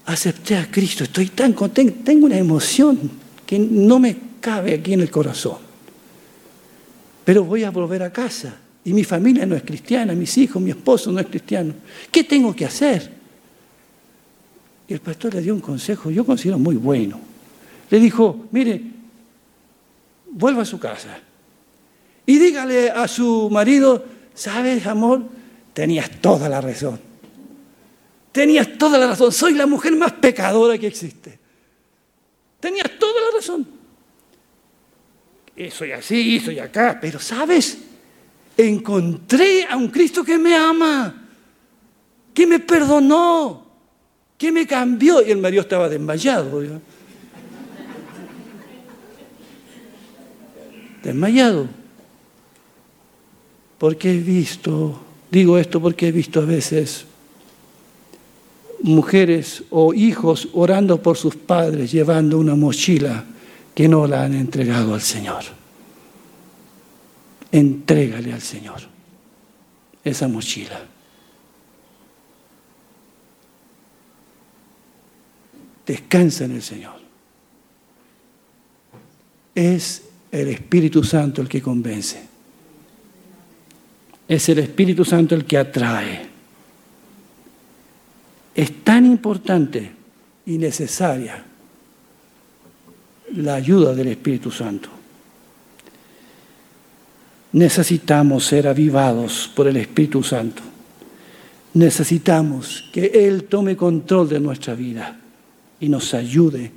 acepté 0.07 0.55
a 0.55 0.71
Cristo, 0.71 1.03
estoy 1.03 1.27
tan 1.27 1.53
contenta, 1.53 2.05
tengo 2.05 2.25
una 2.25 2.37
emoción 2.37 2.97
que 3.45 3.59
no 3.59 3.99
me 3.99 4.17
cabe 4.39 4.73
aquí 4.73 4.93
en 4.93 5.01
el 5.01 5.11
corazón. 5.11 5.57
Pero 7.25 7.43
voy 7.43 7.65
a 7.65 7.71
volver 7.71 8.03
a 8.03 8.11
casa 8.11 8.55
y 8.85 8.93
mi 8.93 9.03
familia 9.03 9.45
no 9.45 9.55
es 9.55 9.63
cristiana, 9.63 10.13
mis 10.13 10.37
hijos, 10.37 10.61
mi 10.61 10.69
esposo 10.69 11.11
no 11.11 11.19
es 11.19 11.27
cristiano. 11.27 11.73
¿Qué 12.09 12.23
tengo 12.23 12.55
que 12.55 12.65
hacer? 12.65 13.11
Y 14.87 14.93
el 14.93 15.01
pastor 15.01 15.33
le 15.33 15.41
dio 15.41 15.53
un 15.53 15.59
consejo, 15.59 16.09
yo 16.09 16.25
considero 16.25 16.57
muy 16.57 16.77
bueno. 16.77 17.19
Le 17.89 17.99
dijo, 17.99 18.47
mire, 18.51 18.81
vuelva 20.31 20.61
a 20.61 20.65
su 20.65 20.79
casa 20.79 21.19
y 22.25 22.39
dígale 22.39 22.91
a 22.91 23.09
su 23.09 23.49
marido, 23.51 24.05
¿sabes, 24.33 24.87
amor? 24.87 25.23
Tenías 25.73 26.09
toda 26.21 26.47
la 26.47 26.61
razón. 26.61 27.06
Tenías 28.37 28.77
toda 28.77 28.99
la 28.99 29.07
razón. 29.07 29.31
Soy 29.31 29.55
la 29.55 29.65
mujer 29.65 29.95
más 29.95 30.11
pecadora 30.11 30.77
que 30.77 30.85
existe. 30.85 31.39
Tenías 32.59 32.87
toda 32.99 33.19
la 33.19 33.35
razón. 33.35 33.67
Soy 35.71 35.91
así, 35.91 36.39
soy 36.39 36.59
acá, 36.59 36.99
pero 37.01 37.17
¿sabes? 37.17 37.79
Encontré 38.55 39.65
a 39.65 39.75
un 39.75 39.87
Cristo 39.87 40.23
que 40.23 40.37
me 40.37 40.55
ama, 40.55 41.27
que 42.31 42.45
me 42.45 42.59
perdonó, 42.59 43.65
¿Qué 44.37 44.51
me 44.51 44.67
cambió? 44.67 45.25
Y 45.25 45.31
el 45.31 45.39
marido 45.39 45.63
estaba 45.63 45.89
desmayado. 45.89 46.79
Desmayado. 51.01 51.67
Porque 53.79 54.11
he 54.11 54.19
visto, 54.19 55.01
digo 55.31 55.57
esto 55.57 55.81
porque 55.81 56.09
he 56.09 56.11
visto 56.11 56.39
a 56.39 56.45
veces 56.45 57.07
mujeres 58.83 59.63
o 59.69 59.93
hijos 59.93 60.49
orando 60.53 61.01
por 61.01 61.17
sus 61.17 61.35
padres 61.35 61.91
llevando 61.91 62.37
una 62.37 62.55
mochila 62.55 63.25
que 63.73 63.87
no 63.87 64.07
la 64.07 64.23
han 64.23 64.33
entregado 64.33 64.93
al 64.93 65.01
Señor. 65.01 65.43
Entrégale 67.51 68.33
al 68.33 68.41
Señor 68.41 68.81
esa 70.03 70.27
mochila. 70.27 70.79
Descansa 75.85 76.45
en 76.45 76.51
el 76.51 76.61
Señor. 76.61 76.99
Es 79.55 80.03
el 80.31 80.49
Espíritu 80.49 81.03
Santo 81.03 81.41
el 81.41 81.47
que 81.47 81.61
convence. 81.61 82.27
Es 84.27 84.49
el 84.49 84.59
Espíritu 84.59 85.05
Santo 85.05 85.35
el 85.35 85.45
que 85.45 85.57
atrae. 85.57 86.36
Es 88.57 88.83
tan 88.83 89.05
importante 89.05 89.91
y 90.47 90.57
necesaria 90.57 91.43
la 93.35 93.53
ayuda 93.53 93.93
del 93.93 94.07
Espíritu 94.07 94.49
Santo. 94.49 94.89
Necesitamos 97.51 98.45
ser 98.45 98.67
avivados 98.67 99.51
por 99.55 99.67
el 99.67 99.77
Espíritu 99.77 100.23
Santo. 100.23 100.63
Necesitamos 101.75 102.89
que 102.91 103.05
Él 103.27 103.43
tome 103.43 103.77
control 103.77 104.27
de 104.27 104.39
nuestra 104.39 104.73
vida 104.73 105.19
y 105.79 105.87
nos 105.87 106.15
ayude 106.15 106.71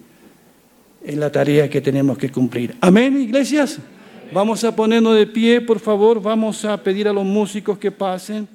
en 1.03 1.19
la 1.19 1.33
tarea 1.33 1.71
que 1.71 1.81
tenemos 1.81 2.19
que 2.19 2.31
cumplir. 2.31 2.77
Amén, 2.83 3.19
iglesias. 3.19 3.79
Vamos 4.35 4.63
a 4.65 4.77
ponernos 4.77 5.17
de 5.17 5.27
pie, 5.27 5.63
por 5.63 5.81
favor. 5.81 6.21
Vamos 6.21 6.63
a 6.67 6.77
pedir 6.83 7.09
a 7.09 7.13
los 7.15 7.25
músicos 7.25 7.79
que 7.79 7.91
pasen. 7.91 8.47